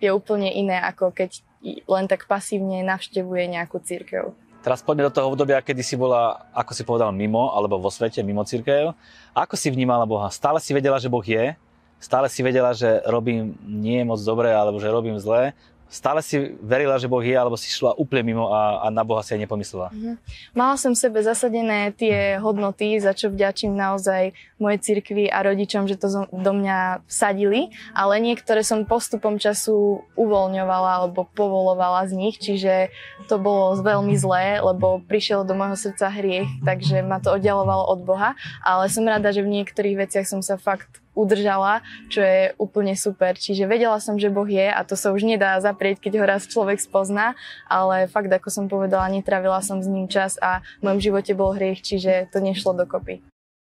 je 0.02 0.11
úplne 0.11 0.50
iné, 0.50 0.82
ako 0.82 1.14
keď 1.14 1.38
len 1.87 2.11
tak 2.11 2.26
pasívne 2.26 2.82
navštevuje 2.82 3.46
nejakú 3.46 3.78
církev. 3.78 4.35
Teraz 4.62 4.79
poďme 4.79 5.11
do 5.11 5.14
toho 5.18 5.27
obdobia, 5.27 5.59
kedy 5.59 5.83
si 5.83 5.98
bola, 5.98 6.46
ako 6.55 6.70
si 6.70 6.87
povedal, 6.87 7.11
mimo, 7.11 7.51
alebo 7.51 7.83
vo 7.83 7.90
svete, 7.90 8.22
mimo 8.22 8.46
církev. 8.46 8.94
Ako 9.35 9.59
si 9.59 9.75
vnímala 9.75 10.07
Boha? 10.07 10.31
Stále 10.31 10.62
si 10.62 10.70
vedela, 10.70 11.03
že 11.03 11.11
Boh 11.11 11.27
je? 11.27 11.59
Stále 11.98 12.31
si 12.31 12.46
vedela, 12.46 12.70
že 12.70 13.03
robím 13.07 13.59
nie 13.66 14.03
moc 14.07 14.22
dobre, 14.22 14.55
alebo 14.55 14.79
že 14.79 14.87
robím 14.87 15.18
zle? 15.18 15.51
Stále 15.92 16.24
si 16.24 16.57
verila, 16.64 16.96
že 16.96 17.05
Boh 17.05 17.20
je, 17.20 17.37
alebo 17.37 17.61
si 17.61 17.68
šla 17.68 17.92
úplne 18.00 18.33
mimo 18.33 18.48
a, 18.48 18.81
a 18.81 18.87
na 18.88 19.05
Boha 19.05 19.20
si 19.20 19.37
aj 19.37 19.44
nepomyslela? 19.44 19.92
Mm-hmm. 19.92 20.14
Mala 20.57 20.81
som 20.81 20.96
v 20.96 21.02
sebe 21.05 21.20
zasadené 21.20 21.92
tie 21.92 22.40
hodnoty, 22.40 22.96
za 22.96 23.12
čo 23.12 23.28
vďačím 23.28 23.76
naozaj 23.76 24.33
mojej 24.57 24.81
cirkvi 24.81 25.28
a 25.28 25.44
rodičom, 25.44 25.85
že 25.85 26.00
to 26.00 26.24
do 26.33 26.52
mňa 26.57 27.05
vsadili, 27.05 27.76
ale 27.92 28.24
niektoré 28.24 28.64
som 28.64 28.88
postupom 28.88 29.37
času 29.37 30.00
uvoľňovala 30.16 31.05
alebo 31.05 31.28
povolovala 31.37 32.09
z 32.09 32.12
nich, 32.16 32.40
čiže 32.40 32.88
to 33.28 33.37
bolo 33.37 33.76
veľmi 33.76 34.16
zlé, 34.16 34.64
lebo 34.64 35.05
prišiel 35.05 35.44
do 35.44 35.52
môjho 35.52 35.76
srdca 35.76 36.09
hriech, 36.09 36.48
takže 36.64 37.05
ma 37.05 37.20
to 37.20 37.37
oddialovalo 37.37 37.85
od 37.92 38.00
Boha, 38.00 38.33
ale 38.64 38.88
som 38.88 39.05
rada, 39.05 39.28
že 39.28 39.44
v 39.44 39.61
niektorých 39.61 40.09
veciach 40.09 40.24
som 40.24 40.40
sa 40.40 40.57
fakt 40.57 41.01
udržala, 41.12 41.85
čo 42.09 42.25
je 42.25 42.57
úplne 42.57 42.96
super. 42.96 43.37
Čiže 43.37 43.68
vedela 43.68 44.01
som, 44.01 44.16
že 44.16 44.33
Boh 44.33 44.48
je 44.48 44.68
a 44.68 44.81
to 44.85 44.96
sa 44.96 45.12
už 45.12 45.25
nedá 45.25 45.61
zaprieť, 45.61 46.01
keď 46.01 46.12
ho 46.20 46.25
raz 46.25 46.48
človek 46.48 46.81
spozná, 46.81 47.37
ale 47.68 48.09
fakt, 48.09 48.33
ako 48.33 48.48
som 48.48 48.64
povedala, 48.68 49.12
netravila 49.12 49.61
som 49.61 49.81
s 49.81 49.88
ním 49.88 50.09
čas 50.09 50.40
a 50.40 50.64
v 50.81 50.88
mojom 50.88 51.01
živote 51.01 51.33
bol 51.37 51.53
hriech, 51.53 51.85
čiže 51.85 52.33
to 52.33 52.40
nešlo 52.40 52.72
dokopy. 52.72 53.20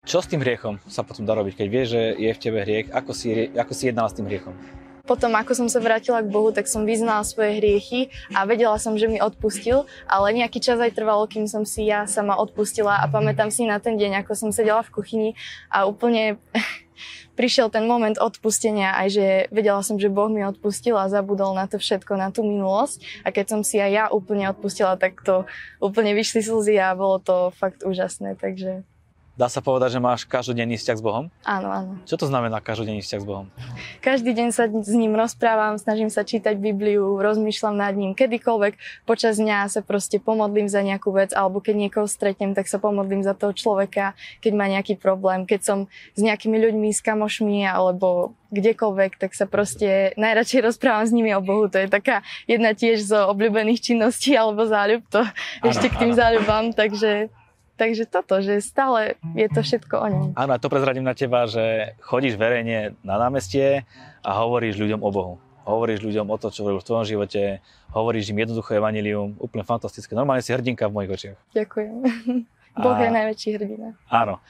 Čo 0.08 0.24
s 0.24 0.30
tým 0.30 0.40
hriechom 0.40 0.80
sa 0.88 1.04
potom 1.04 1.28
dá 1.28 1.36
robiť? 1.36 1.60
Keď 1.60 1.68
vieš, 1.68 1.88
že 1.92 2.02
je 2.16 2.30
v 2.32 2.40
tebe 2.40 2.58
hriech, 2.64 2.88
ako 2.90 3.12
si, 3.12 3.52
ako 3.52 3.72
si 3.76 3.92
jednala 3.92 4.08
s 4.08 4.16
tým 4.16 4.24
hriechom? 4.24 4.56
Potom, 5.08 5.32
ako 5.32 5.56
som 5.56 5.68
sa 5.72 5.80
vrátila 5.80 6.20
k 6.20 6.28
Bohu, 6.28 6.52
tak 6.52 6.68
som 6.68 6.84
vyznala 6.84 7.24
svoje 7.24 7.56
hriechy 7.56 8.12
a 8.36 8.44
vedela 8.44 8.76
som, 8.76 8.92
že 9.00 9.08
mi 9.08 9.16
odpustil, 9.16 9.88
ale 10.04 10.36
nejaký 10.36 10.60
čas 10.60 10.76
aj 10.76 10.92
trvalo, 10.92 11.24
kým 11.24 11.48
som 11.48 11.64
si 11.64 11.88
ja 11.88 12.04
sama 12.04 12.36
odpustila 12.36 13.00
a 13.00 13.08
pamätám 13.08 13.48
si 13.48 13.64
na 13.64 13.80
ten 13.80 13.96
deň, 13.96 14.20
ako 14.20 14.36
som 14.36 14.50
sedela 14.52 14.84
v 14.84 14.92
kuchyni 14.92 15.30
a 15.72 15.88
úplne 15.88 16.36
prišiel 17.40 17.72
ten 17.72 17.88
moment 17.88 18.20
odpustenia, 18.20 19.00
aj 19.00 19.08
že 19.08 19.26
vedela 19.48 19.80
som, 19.80 19.96
že 19.96 20.12
Boh 20.12 20.28
mi 20.28 20.44
odpustil 20.44 20.98
a 21.00 21.08
zabudol 21.08 21.56
na 21.56 21.64
to 21.64 21.80
všetko, 21.80 22.12
na 22.18 22.28
tú 22.28 22.44
minulosť. 22.44 23.24
A 23.24 23.32
keď 23.32 23.46
som 23.56 23.60
si 23.64 23.80
aj 23.80 23.90
ja 23.94 24.04
úplne 24.12 24.50
odpustila, 24.50 25.00
tak 25.00 25.24
to 25.24 25.48
úplne 25.80 26.12
vyšli 26.12 26.44
slzy 26.44 26.76
a 26.76 26.92
bolo 26.92 27.16
to 27.22 27.54
fakt 27.56 27.86
úžasné. 27.86 28.36
Takže 28.36 28.84
Dá 29.38 29.46
sa 29.46 29.62
povedať, 29.62 29.94
že 29.94 30.02
máš 30.02 30.26
každodenný 30.26 30.74
vzťah 30.82 30.98
s 30.98 31.04
Bohom? 31.06 31.30
Áno, 31.46 31.70
áno. 31.70 31.92
Čo 32.02 32.18
to 32.18 32.26
znamená 32.26 32.58
každodenný 32.58 33.06
vzťah 33.06 33.22
s 33.22 33.26
Bohom? 33.26 33.46
Každý 34.02 34.34
deň 34.34 34.48
sa 34.50 34.66
s 34.66 34.90
ním 34.90 35.14
rozprávam, 35.14 35.78
snažím 35.78 36.10
sa 36.10 36.26
čítať 36.26 36.58
Bibliu, 36.58 37.22
rozmýšľam 37.22 37.78
nad 37.78 37.94
ním 37.94 38.18
kedykoľvek. 38.18 39.06
Počas 39.06 39.38
dňa 39.38 39.70
sa 39.70 39.86
proste 39.86 40.18
pomodlím 40.18 40.66
za 40.66 40.82
nejakú 40.82 41.14
vec, 41.14 41.30
alebo 41.30 41.62
keď 41.62 41.86
niekoho 41.86 42.10
stretnem, 42.10 42.50
tak 42.50 42.66
sa 42.66 42.82
pomodlím 42.82 43.22
za 43.22 43.30
toho 43.38 43.54
človeka, 43.54 44.18
keď 44.42 44.52
má 44.58 44.66
nejaký 44.66 44.98
problém. 44.98 45.46
Keď 45.46 45.60
som 45.62 45.78
s 45.86 46.20
nejakými 46.20 46.58
ľuďmi, 46.58 46.90
s 46.90 46.98
kamošmi, 46.98 47.62
alebo 47.62 48.34
kdekoľvek, 48.50 49.22
tak 49.22 49.38
sa 49.38 49.46
proste 49.46 50.18
najradšej 50.18 50.66
rozprávam 50.66 51.06
s 51.06 51.14
nimi 51.14 51.30
o 51.36 51.44
Bohu. 51.44 51.70
To 51.70 51.78
je 51.78 51.86
taká 51.86 52.26
jedna 52.50 52.74
tiež 52.74 53.06
zo 53.06 53.30
obľúbených 53.30 53.86
činností 53.86 54.34
alebo 54.34 54.66
záľub, 54.66 55.06
to 55.06 55.22
ano, 55.22 55.68
ešte 55.68 55.94
k 55.94 56.00
tým 56.00 56.12
ano. 56.16 56.18
záľubám, 56.18 56.64
takže 56.74 57.30
Takže 57.78 58.10
toto, 58.10 58.42
že 58.42 58.58
stále 58.58 59.14
je 59.38 59.46
to 59.46 59.62
všetko 59.62 59.94
o 60.02 60.06
ňom. 60.10 60.26
Áno, 60.34 60.52
a 60.52 60.58
to 60.58 60.66
prezradím 60.66 61.06
na 61.06 61.14
teba, 61.14 61.46
že 61.46 61.94
chodíš 62.02 62.34
verejne 62.34 62.98
na 63.06 63.22
námestie 63.22 63.86
a 64.26 64.34
hovoríš 64.42 64.82
ľuďom 64.82 64.98
o 64.98 65.10
Bohu. 65.14 65.34
Hovoríš 65.62 66.02
ľuďom 66.02 66.26
o 66.26 66.36
to, 66.42 66.50
čo 66.50 66.66
v 66.66 66.82
tvojom 66.82 67.06
živote, 67.06 67.62
hovoríš 67.94 68.34
im 68.34 68.42
jednoduché 68.42 68.82
evanilium, 68.82 69.38
úplne 69.38 69.62
fantastické. 69.62 70.10
Normálne 70.18 70.42
si 70.42 70.50
hrdinka 70.50 70.90
v 70.90 70.94
mojich 70.98 71.12
očiach. 71.14 71.38
Ďakujem. 71.54 71.94
Boh 72.82 72.98
a... 72.98 73.02
je 73.06 73.10
najväčší 73.14 73.48
hrdina. 73.54 73.88
Áno. 74.10 74.42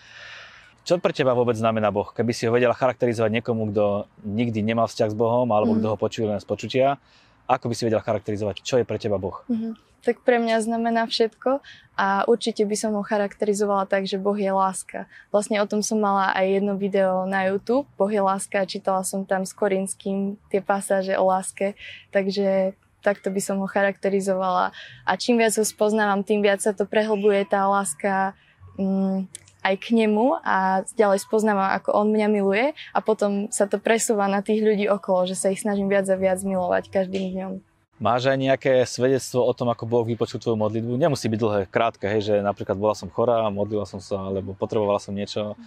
Čo 0.89 0.97
pre 0.97 1.13
teba 1.13 1.37
vôbec 1.37 1.53
znamená 1.53 1.93
Boh? 1.93 2.09
Keby 2.09 2.33
si 2.33 2.49
ho 2.49 2.55
vedela 2.57 2.73
charakterizovať 2.73 3.29
niekomu, 3.29 3.77
kto 3.77 4.09
nikdy 4.25 4.65
nemal 4.65 4.89
vzťah 4.89 5.13
s 5.13 5.17
Bohom, 5.21 5.53
alebo 5.53 5.77
mm. 5.77 5.85
kto 5.85 5.87
ho 5.93 5.97
počuje 6.01 6.25
len 6.25 6.41
z 6.41 6.49
počutia, 6.49 6.97
ako 7.45 7.69
by 7.69 7.75
si 7.77 7.85
vedela 7.85 8.01
charakterizovať, 8.01 8.65
čo 8.65 8.81
je 8.81 8.89
pre 8.89 8.97
teba 8.97 9.21
Boh? 9.21 9.45
Mm-hmm 9.53 9.89
tak 10.09 10.25
pre 10.25 10.41
mňa 10.41 10.65
znamená 10.65 11.05
všetko 11.05 11.61
a 12.01 12.25
určite 12.25 12.65
by 12.65 12.77
som 12.81 12.97
ho 12.97 13.05
charakterizovala 13.05 13.85
tak, 13.85 14.09
že 14.09 14.17
Boh 14.17 14.41
je 14.41 14.49
láska. 14.49 15.05
Vlastne 15.29 15.61
o 15.61 15.69
tom 15.69 15.85
som 15.85 16.01
mala 16.01 16.33
aj 16.33 16.49
jedno 16.49 16.81
video 16.81 17.29
na 17.29 17.45
YouTube, 17.53 17.85
Boh 18.01 18.09
je 18.09 18.25
láska 18.25 18.65
a 18.65 18.71
čítala 18.71 19.05
som 19.05 19.29
tam 19.29 19.45
s 19.45 19.53
Korinským 19.53 20.41
tie 20.49 20.65
pasáže 20.65 21.13
o 21.21 21.29
láske, 21.29 21.77
takže 22.09 22.73
takto 23.05 23.29
by 23.29 23.41
som 23.45 23.61
ho 23.61 23.69
charakterizovala. 23.69 24.73
A 25.05 25.13
čím 25.21 25.37
viac 25.37 25.53
ho 25.61 25.65
spoznávam, 25.69 26.25
tým 26.25 26.41
viac 26.41 26.65
sa 26.65 26.73
to 26.73 26.89
prehlbuje 26.89 27.45
tá 27.45 27.69
láska 27.69 28.33
mm, 28.81 29.29
aj 29.61 29.75
k 29.77 29.87
nemu 29.93 30.41
a 30.41 30.87
ďalej 30.97 31.21
spoznávam, 31.29 31.77
ako 31.77 31.93
on 31.93 32.09
mňa 32.09 32.29
miluje 32.33 32.73
a 32.97 32.99
potom 33.05 33.53
sa 33.53 33.69
to 33.69 33.77
presúva 33.77 34.25
na 34.25 34.41
tých 34.41 34.65
ľudí 34.65 34.89
okolo, 34.89 35.29
že 35.29 35.37
sa 35.37 35.53
ich 35.53 35.61
snažím 35.61 35.93
viac 35.93 36.09
a 36.09 36.17
viac 36.17 36.41
milovať 36.41 36.89
každým 36.89 37.37
dňom. 37.37 37.68
Máš 37.99 38.31
aj 38.31 38.39
nejaké 38.39 38.73
svedectvo 38.87 39.43
o 39.43 39.51
tom, 39.51 39.75
ako 39.75 39.83
Boh 39.83 40.07
vypočul 40.07 40.39
tvoju 40.39 40.55
modlitbu? 40.55 40.95
Nemusí 40.95 41.27
byť 41.27 41.41
dlhé, 41.43 41.61
krátke, 41.67 42.07
hej, 42.07 42.31
že 42.31 42.35
napríklad 42.47 42.79
bola 42.79 42.95
som 42.95 43.11
chorá, 43.11 43.43
modlila 43.51 43.91
som 43.91 43.99
sa, 43.99 44.31
alebo 44.31 44.55
potrebovala 44.55 45.03
som 45.03 45.19
niečo. 45.19 45.59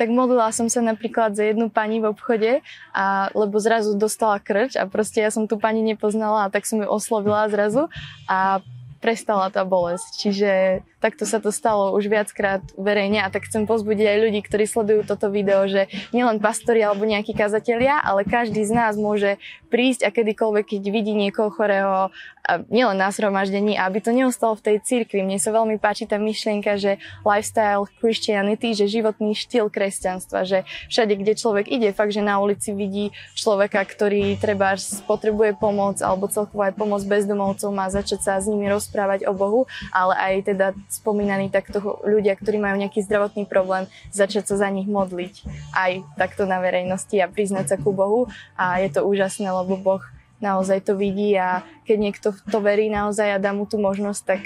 Tak 0.00 0.08
modlila 0.08 0.48
som 0.56 0.72
sa 0.72 0.80
napríklad 0.80 1.36
za 1.36 1.44
jednu 1.44 1.68
pani 1.68 2.00
v 2.00 2.12
obchode, 2.12 2.64
a, 2.96 3.28
lebo 3.36 3.60
zrazu 3.60 3.92
dostala 3.92 4.40
krč 4.40 4.76
a 4.76 4.88
proste 4.88 5.20
ja 5.20 5.28
som 5.28 5.44
tú 5.44 5.60
pani 5.60 5.84
nepoznala 5.84 6.48
a 6.48 6.52
tak 6.52 6.64
som 6.64 6.80
ju 6.80 6.88
oslovila 6.88 7.48
zrazu 7.52 7.92
a 8.24 8.64
prestala 9.04 9.52
tá 9.52 9.64
bolesť. 9.68 10.08
Čiže 10.16 10.50
takto 11.06 11.22
sa 11.22 11.38
to 11.38 11.54
stalo 11.54 11.94
už 11.94 12.10
viackrát 12.10 12.66
verejne 12.74 13.22
a 13.22 13.30
tak 13.30 13.46
chcem 13.46 13.62
pozbudiť 13.62 14.06
aj 14.10 14.18
ľudí, 14.26 14.40
ktorí 14.42 14.66
sledujú 14.66 15.06
toto 15.06 15.30
video, 15.30 15.70
že 15.70 15.86
nielen 16.10 16.42
pastori 16.42 16.82
alebo 16.82 17.06
nejakí 17.06 17.30
kazatelia, 17.30 18.02
ale 18.02 18.26
každý 18.26 18.66
z 18.66 18.74
nás 18.74 18.98
môže 18.98 19.38
prísť 19.70 20.02
a 20.02 20.10
kedykoľvek, 20.10 20.74
keď 20.74 20.82
vidí 20.90 21.14
niekoho 21.14 21.54
chorého, 21.54 22.10
nielen 22.70 22.98
na 22.98 23.10
zhromaždení, 23.10 23.74
aby 23.74 23.98
to 23.98 24.14
neostalo 24.14 24.54
v 24.54 24.72
tej 24.72 24.76
cirkvi. 24.82 25.22
Mne 25.26 25.42
sa 25.42 25.50
veľmi 25.50 25.82
páči 25.82 26.06
tá 26.06 26.14
myšlienka, 26.14 26.78
že 26.78 27.02
lifestyle 27.26 27.90
Christianity, 27.98 28.70
že 28.74 28.86
životný 28.86 29.34
štýl 29.34 29.66
kresťanstva, 29.66 30.46
že 30.46 30.62
všade, 30.86 31.18
kde 31.18 31.34
človek 31.34 31.66
ide, 31.66 31.90
fakt, 31.90 32.14
že 32.14 32.22
na 32.22 32.38
ulici 32.38 32.70
vidí 32.70 33.10
človeka, 33.34 33.82
ktorý 33.82 34.38
treba 34.38 34.78
potrebuje 35.10 35.58
pomoc 35.58 35.98
alebo 35.98 36.30
celkovo 36.30 36.62
aj 36.62 36.78
pomoc 36.78 37.02
bezdomovcom 37.02 37.74
a 37.82 37.90
začať 37.90 38.20
sa 38.22 38.38
s 38.38 38.46
nimi 38.46 38.70
rozprávať 38.70 39.26
o 39.26 39.34
Bohu, 39.34 39.66
ale 39.90 40.14
aj 40.14 40.34
teda 40.54 40.66
spomínaní 40.96 41.52
takto 41.52 42.00
ľudia, 42.02 42.32
ktorí 42.34 42.56
majú 42.56 42.80
nejaký 42.80 43.04
zdravotný 43.04 43.44
problém, 43.44 43.84
začať 44.10 44.50
sa 44.50 44.66
za 44.66 44.68
nich 44.72 44.88
modliť. 44.88 45.34
Aj 45.76 46.00
takto 46.16 46.48
na 46.48 46.58
verejnosti 46.58 47.14
a 47.20 47.28
priznať 47.28 47.66
sa 47.72 47.76
ku 47.76 47.92
Bohu. 47.92 48.32
A 48.56 48.80
je 48.80 48.88
to 48.88 49.04
úžasné, 49.04 49.46
lebo 49.52 49.76
Boh 49.76 50.02
naozaj 50.40 50.84
to 50.84 50.96
vidí 50.96 51.32
a 51.36 51.64
keď 51.88 51.96
niekto 51.96 52.28
to 52.52 52.58
verí 52.60 52.92
naozaj 52.92 53.36
a 53.36 53.42
dá 53.42 53.56
mu 53.56 53.64
tú 53.64 53.80
možnosť, 53.80 54.22
tak 54.24 54.40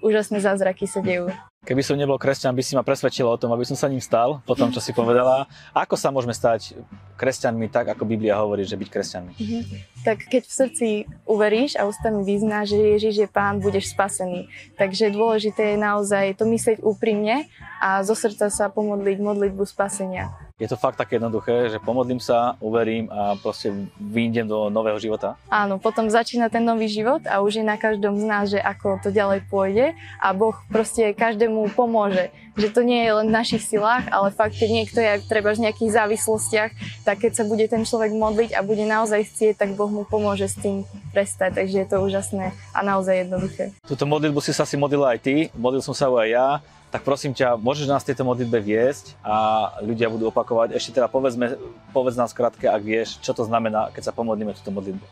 úžasné 0.00 0.40
zázraky 0.40 0.84
sa 0.88 1.00
dejú. 1.04 1.28
Keby 1.60 1.84
som 1.84 2.00
nebol 2.00 2.16
kresťan, 2.16 2.56
by 2.56 2.64
si 2.64 2.72
ma 2.72 2.80
presvedčila 2.80 3.36
o 3.36 3.40
tom, 3.40 3.52
aby 3.52 3.68
som 3.68 3.76
sa 3.76 3.84
ním 3.84 4.00
stal, 4.00 4.40
po 4.48 4.56
tom, 4.56 4.72
čo 4.72 4.80
si 4.80 4.96
povedala. 4.96 5.44
Ako 5.76 5.92
sa 5.92 6.08
môžeme 6.08 6.32
stať 6.32 6.72
kresťanmi 7.20 7.68
tak, 7.68 7.92
ako 7.92 8.08
Biblia 8.08 8.40
hovorí, 8.40 8.64
že 8.64 8.80
byť 8.80 8.88
kresťanmi? 8.88 9.32
Mm-hmm. 9.36 9.62
Tak 10.00 10.24
keď 10.32 10.42
v 10.48 10.54
srdci 10.56 10.88
uveríš 11.28 11.76
a 11.76 11.84
ústami 11.84 12.24
vyznáš, 12.24 12.72
že 12.72 12.96
Ježiš 12.96 13.14
je 13.20 13.28
Pán, 13.28 13.60
budeš 13.60 13.92
spasený. 13.92 14.48
Takže 14.80 15.12
dôležité 15.12 15.76
je 15.76 15.78
naozaj 15.84 16.40
to 16.40 16.48
myslieť 16.48 16.80
úprimne 16.80 17.44
a 17.76 18.00
zo 18.08 18.16
srdca 18.16 18.48
sa 18.48 18.72
pomodliť 18.72 19.20
modlitbu 19.20 19.68
spasenia 19.68 20.32
je 20.60 20.68
to 20.68 20.76
fakt 20.76 21.00
také 21.00 21.16
jednoduché, 21.16 21.72
že 21.72 21.80
pomodlím 21.80 22.20
sa, 22.20 22.60
uverím 22.60 23.08
a 23.08 23.32
proste 23.40 23.72
vyjdem 23.96 24.44
do 24.44 24.68
nového 24.68 25.00
života. 25.00 25.40
Áno, 25.48 25.80
potom 25.80 26.12
začína 26.12 26.52
ten 26.52 26.60
nový 26.60 26.84
život 26.84 27.24
a 27.24 27.40
už 27.40 27.58
je 27.58 27.64
na 27.64 27.80
každom 27.80 28.20
z 28.20 28.24
nás, 28.28 28.52
že 28.52 28.60
ako 28.60 29.00
to 29.00 29.08
ďalej 29.08 29.48
pôjde 29.48 29.96
a 30.20 30.28
Boh 30.36 30.52
proste 30.68 31.16
každému 31.16 31.72
pomôže. 31.72 32.28
Že 32.60 32.68
to 32.76 32.80
nie 32.84 33.08
je 33.08 33.12
len 33.16 33.32
v 33.32 33.36
našich 33.40 33.64
silách, 33.64 34.04
ale 34.12 34.28
fakt, 34.36 34.52
keď 34.52 34.68
niekto 34.68 35.00
je 35.00 35.24
treba 35.24 35.56
v 35.56 35.64
nejakých 35.64 35.96
závislostiach, 35.96 36.70
tak 37.08 37.24
keď 37.24 37.40
sa 37.40 37.44
bude 37.48 37.64
ten 37.64 37.88
človek 37.88 38.12
modliť 38.12 38.52
a 38.52 38.60
bude 38.60 38.84
naozaj 38.84 39.32
chcieť, 39.32 39.64
tak 39.64 39.72
Boh 39.80 39.88
mu 39.88 40.04
pomôže 40.04 40.44
s 40.44 40.60
tým 40.60 40.84
prestať. 41.16 41.56
Takže 41.56 41.76
je 41.80 41.88
to 41.88 42.04
úžasné 42.04 42.52
a 42.76 42.78
naozaj 42.84 43.24
jednoduché. 43.24 43.72
Túto 43.88 44.04
modlitbu 44.04 44.44
si 44.44 44.52
sa 44.52 44.68
si 44.68 44.76
modlila 44.76 45.16
aj 45.16 45.18
ty, 45.24 45.48
modlil 45.56 45.80
som 45.80 45.96
sa 45.96 46.12
aj 46.12 46.28
ja 46.28 46.48
tak 46.90 47.06
prosím 47.06 47.30
ťa, 47.30 47.54
môžeš 47.54 47.86
nás 47.86 48.02
tieto 48.02 48.26
modlitbe 48.26 48.58
viesť 48.58 49.14
a 49.22 49.70
ľudia 49.78 50.10
budú 50.10 50.34
opakovať. 50.34 50.74
Ešte 50.74 50.98
teda 50.98 51.06
povedzme, 51.06 51.54
povedz 51.94 52.18
nás 52.18 52.34
krátke, 52.34 52.66
ak 52.66 52.82
vieš, 52.82 53.22
čo 53.22 53.30
to 53.30 53.46
znamená, 53.46 53.94
keď 53.94 54.10
sa 54.10 54.12
pomodlíme 54.12 54.50
túto 54.58 54.74
modlitbu. 54.74 55.06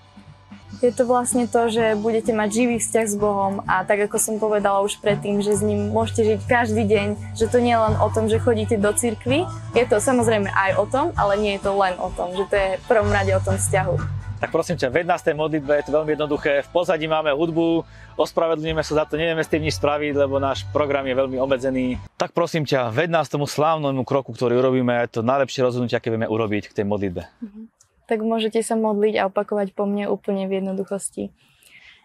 Je 0.79 0.95
to 0.95 1.09
vlastne 1.09 1.49
to, 1.49 1.73
že 1.73 1.99
budete 1.99 2.31
mať 2.31 2.49
živý 2.55 2.77
vzťah 2.79 3.07
s 3.09 3.17
Bohom 3.19 3.67
a 3.67 3.83
tak 3.83 4.05
ako 4.05 4.21
som 4.21 4.35
povedala 4.39 4.85
už 4.85 5.01
predtým, 5.03 5.43
že 5.43 5.57
s 5.59 5.63
ním 5.65 5.91
môžete 5.91 6.23
žiť 6.37 6.41
každý 6.47 6.85
deň, 6.87 7.35
že 7.35 7.51
to 7.51 7.59
nie 7.59 7.75
je 7.75 7.83
len 7.83 7.95
o 7.99 8.07
tom, 8.13 8.31
že 8.31 8.39
chodíte 8.39 8.79
do 8.79 8.93
cirkvy, 8.95 9.49
je 9.75 9.85
to 9.89 9.99
samozrejme 9.99 10.47
aj 10.47 10.79
o 10.79 10.85
tom, 10.87 11.07
ale 11.19 11.41
nie 11.41 11.57
je 11.59 11.67
to 11.67 11.73
len 11.75 11.99
o 11.99 12.13
tom, 12.15 12.31
že 12.37 12.47
to 12.47 12.55
je 12.55 12.69
v 12.79 12.85
prvom 12.87 13.11
rade 13.11 13.33
o 13.35 13.43
tom 13.43 13.59
vzťahu. 13.59 14.18
Tak 14.39 14.55
prosím 14.55 14.79
ťa, 14.79 14.95
ved 14.95 15.03
nás 15.03 15.19
tej 15.19 15.35
modlitbe, 15.35 15.83
je 15.83 15.91
to 15.91 15.99
veľmi 15.99 16.15
jednoduché. 16.15 16.63
V 16.63 16.71
pozadí 16.71 17.11
máme 17.11 17.35
hudbu, 17.35 17.83
ospravedlňujeme 18.15 18.87
sa 18.87 19.03
za 19.03 19.05
to, 19.11 19.19
nevieme 19.19 19.43
s 19.43 19.51
tým 19.51 19.67
nič 19.67 19.83
spraviť, 19.83 20.15
lebo 20.15 20.39
náš 20.39 20.63
program 20.71 21.03
je 21.11 21.19
veľmi 21.19 21.43
obmedzený. 21.43 21.99
Tak 22.15 22.31
prosím 22.31 22.63
ťa, 22.63 22.95
ved 22.95 23.11
nás 23.11 23.27
tomu 23.27 23.51
slávnemu 23.51 24.07
kroku, 24.07 24.31
ktorý 24.31 24.63
urobíme, 24.63 24.95
je 25.11 25.19
to 25.19 25.27
najlepšie 25.27 25.67
rozhodnutie, 25.67 25.99
aké 25.99 26.15
vieme 26.15 26.31
urobiť 26.31 26.71
k 26.71 26.77
tej 26.79 26.87
modlitbe. 26.87 27.23
Mhm. 27.43 27.61
Tak 28.07 28.19
môžete 28.23 28.63
sa 28.63 28.79
modliť 28.79 29.15
a 29.19 29.27
opakovať 29.27 29.75
po 29.75 29.85
mne 29.91 30.07
úplne 30.07 30.47
v 30.47 30.63
jednoduchosti. 30.63 31.35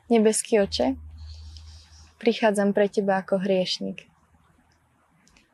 Nebeský 0.10 0.60
oče, 0.60 0.98
prichádzam 2.18 2.74
pre 2.74 2.90
teba 2.90 3.22
ako 3.22 3.40
hriešnik. 3.40 4.10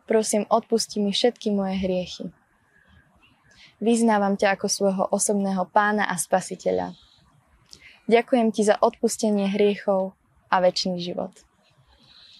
Prosím, 0.07 0.47
odpusti 0.49 0.97
mi 1.03 1.11
všetky 1.11 1.53
moje 1.53 1.75
hriechy 1.77 2.33
Vyznávam 3.79 4.35
ťa 4.35 4.59
ako 4.59 4.67
svojho 4.67 5.03
osobného 5.07 5.63
pána 5.71 6.07
a 6.07 6.15
spasiteľa. 6.19 6.95
Ďakujem 8.11 8.51
ti 8.51 8.67
za 8.67 8.75
odpustenie 8.75 9.47
hriechov 9.47 10.17
a 10.51 10.59
väčší 10.59 10.99
život. 10.99 11.31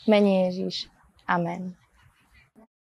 Mene 0.09 0.49
Ježiš. 0.49 0.89
Amen. 1.29 1.77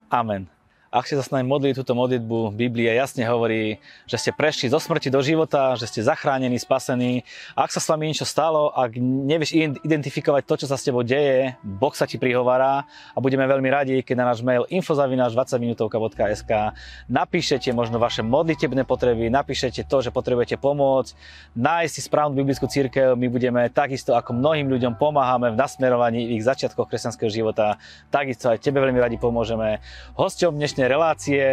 Amen. 0.10 0.50
Ak 0.94 1.10
ste 1.10 1.18
sa 1.18 1.26
s 1.26 1.34
nami 1.34 1.50
modlili 1.50 1.74
túto 1.74 1.98
modlitbu, 1.98 2.54
Biblia 2.54 2.94
jasne 2.94 3.26
hovorí, 3.26 3.82
že 4.06 4.22
ste 4.22 4.30
prešli 4.30 4.70
zo 4.70 4.78
smrti 4.78 5.10
do 5.10 5.26
života, 5.26 5.74
že 5.74 5.90
ste 5.90 6.06
zachránení, 6.06 6.62
spasení. 6.62 7.26
Ak 7.58 7.74
sa 7.74 7.82
s 7.82 7.90
vami 7.90 8.14
niečo 8.14 8.30
stalo, 8.30 8.70
ak 8.70 8.94
nevieš 9.02 9.58
identifikovať 9.82 10.46
to, 10.46 10.54
čo 10.62 10.68
sa 10.70 10.78
s 10.78 10.86
tebou 10.86 11.02
deje, 11.02 11.58
Boh 11.66 11.90
sa 11.98 12.06
ti 12.06 12.22
prihovára 12.22 12.86
a 12.86 13.18
budeme 13.18 13.42
veľmi 13.42 13.74
radi, 13.74 14.06
keď 14.06 14.16
na 14.22 14.26
náš 14.30 14.46
mail 14.46 14.70
infozavináč 14.70 15.34
20minutovka.sk 15.34 16.78
napíšete 17.10 17.74
možno 17.74 17.98
vaše 17.98 18.22
modlitebné 18.22 18.86
potreby, 18.86 19.34
napíšete 19.34 19.90
to, 19.90 20.06
že 20.06 20.14
potrebujete 20.14 20.62
pomôcť, 20.62 21.18
nájsť 21.58 21.90
si 21.90 22.02
správnu 22.06 22.38
biblickú 22.38 22.70
církev. 22.70 23.18
My 23.18 23.34
budeme 23.34 23.66
takisto 23.74 24.14
ako 24.14 24.38
mnohým 24.38 24.70
ľuďom 24.70 25.02
pomáhame 25.02 25.50
v 25.50 25.58
nasmerovaní 25.58 26.38
ich 26.38 26.46
začiatkoch 26.46 26.86
kresťanského 26.86 27.34
života, 27.34 27.82
takisto 28.14 28.54
aj 28.54 28.62
tebe 28.62 28.78
veľmi 28.78 29.02
radi 29.02 29.18
pomôžeme. 29.18 29.82
Hosťom 30.22 30.54
dnešnej 30.54 30.83
dnešnej 30.84 31.00
relácie 31.00 31.44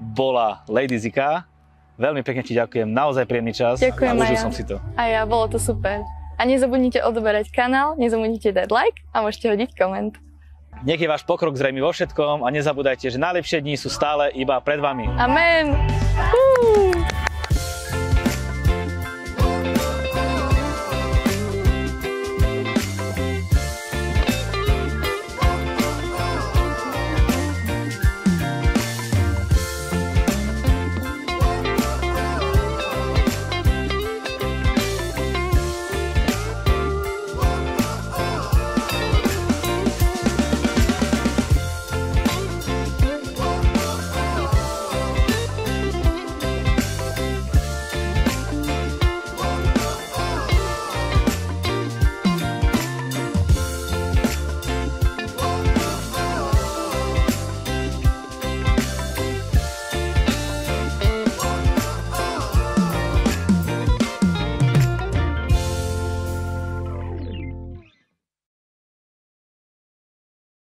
bola 0.00 0.64
Lady 0.64 0.96
Zika. 0.96 1.44
Veľmi 2.00 2.24
pekne 2.24 2.40
ti 2.40 2.56
ďakujem, 2.56 2.88
naozaj 2.88 3.28
príjemný 3.28 3.52
čas. 3.52 3.84
Ďakujem 3.84 4.16
a 4.16 4.20
užil 4.24 4.36
ja. 4.40 4.40
som 4.40 4.48
si 4.48 4.64
to. 4.64 4.80
A 4.96 5.12
ja, 5.12 5.20
bolo 5.28 5.44
to 5.44 5.60
super. 5.60 6.00
A 6.40 6.48
nezabudnite 6.48 7.04
odoberať 7.04 7.52
kanál, 7.52 8.00
nezabudnite 8.00 8.48
dať 8.48 8.72
like 8.72 9.04
a 9.12 9.20
môžete 9.20 9.52
hodiť 9.52 9.70
koment. 9.76 10.16
Nech 10.88 11.04
je 11.04 11.04
váš 11.04 11.20
pokrok 11.28 11.52
zrejmy 11.52 11.84
vo 11.84 11.92
všetkom 11.92 12.40
a 12.40 12.48
nezabúdajte, 12.48 13.12
že 13.12 13.20
najlepšie 13.20 13.60
dni 13.60 13.76
sú 13.76 13.92
stále 13.92 14.32
iba 14.32 14.56
pred 14.64 14.80
vami. 14.80 15.04
Amen. 15.20 15.76
Uh. 16.32 17.07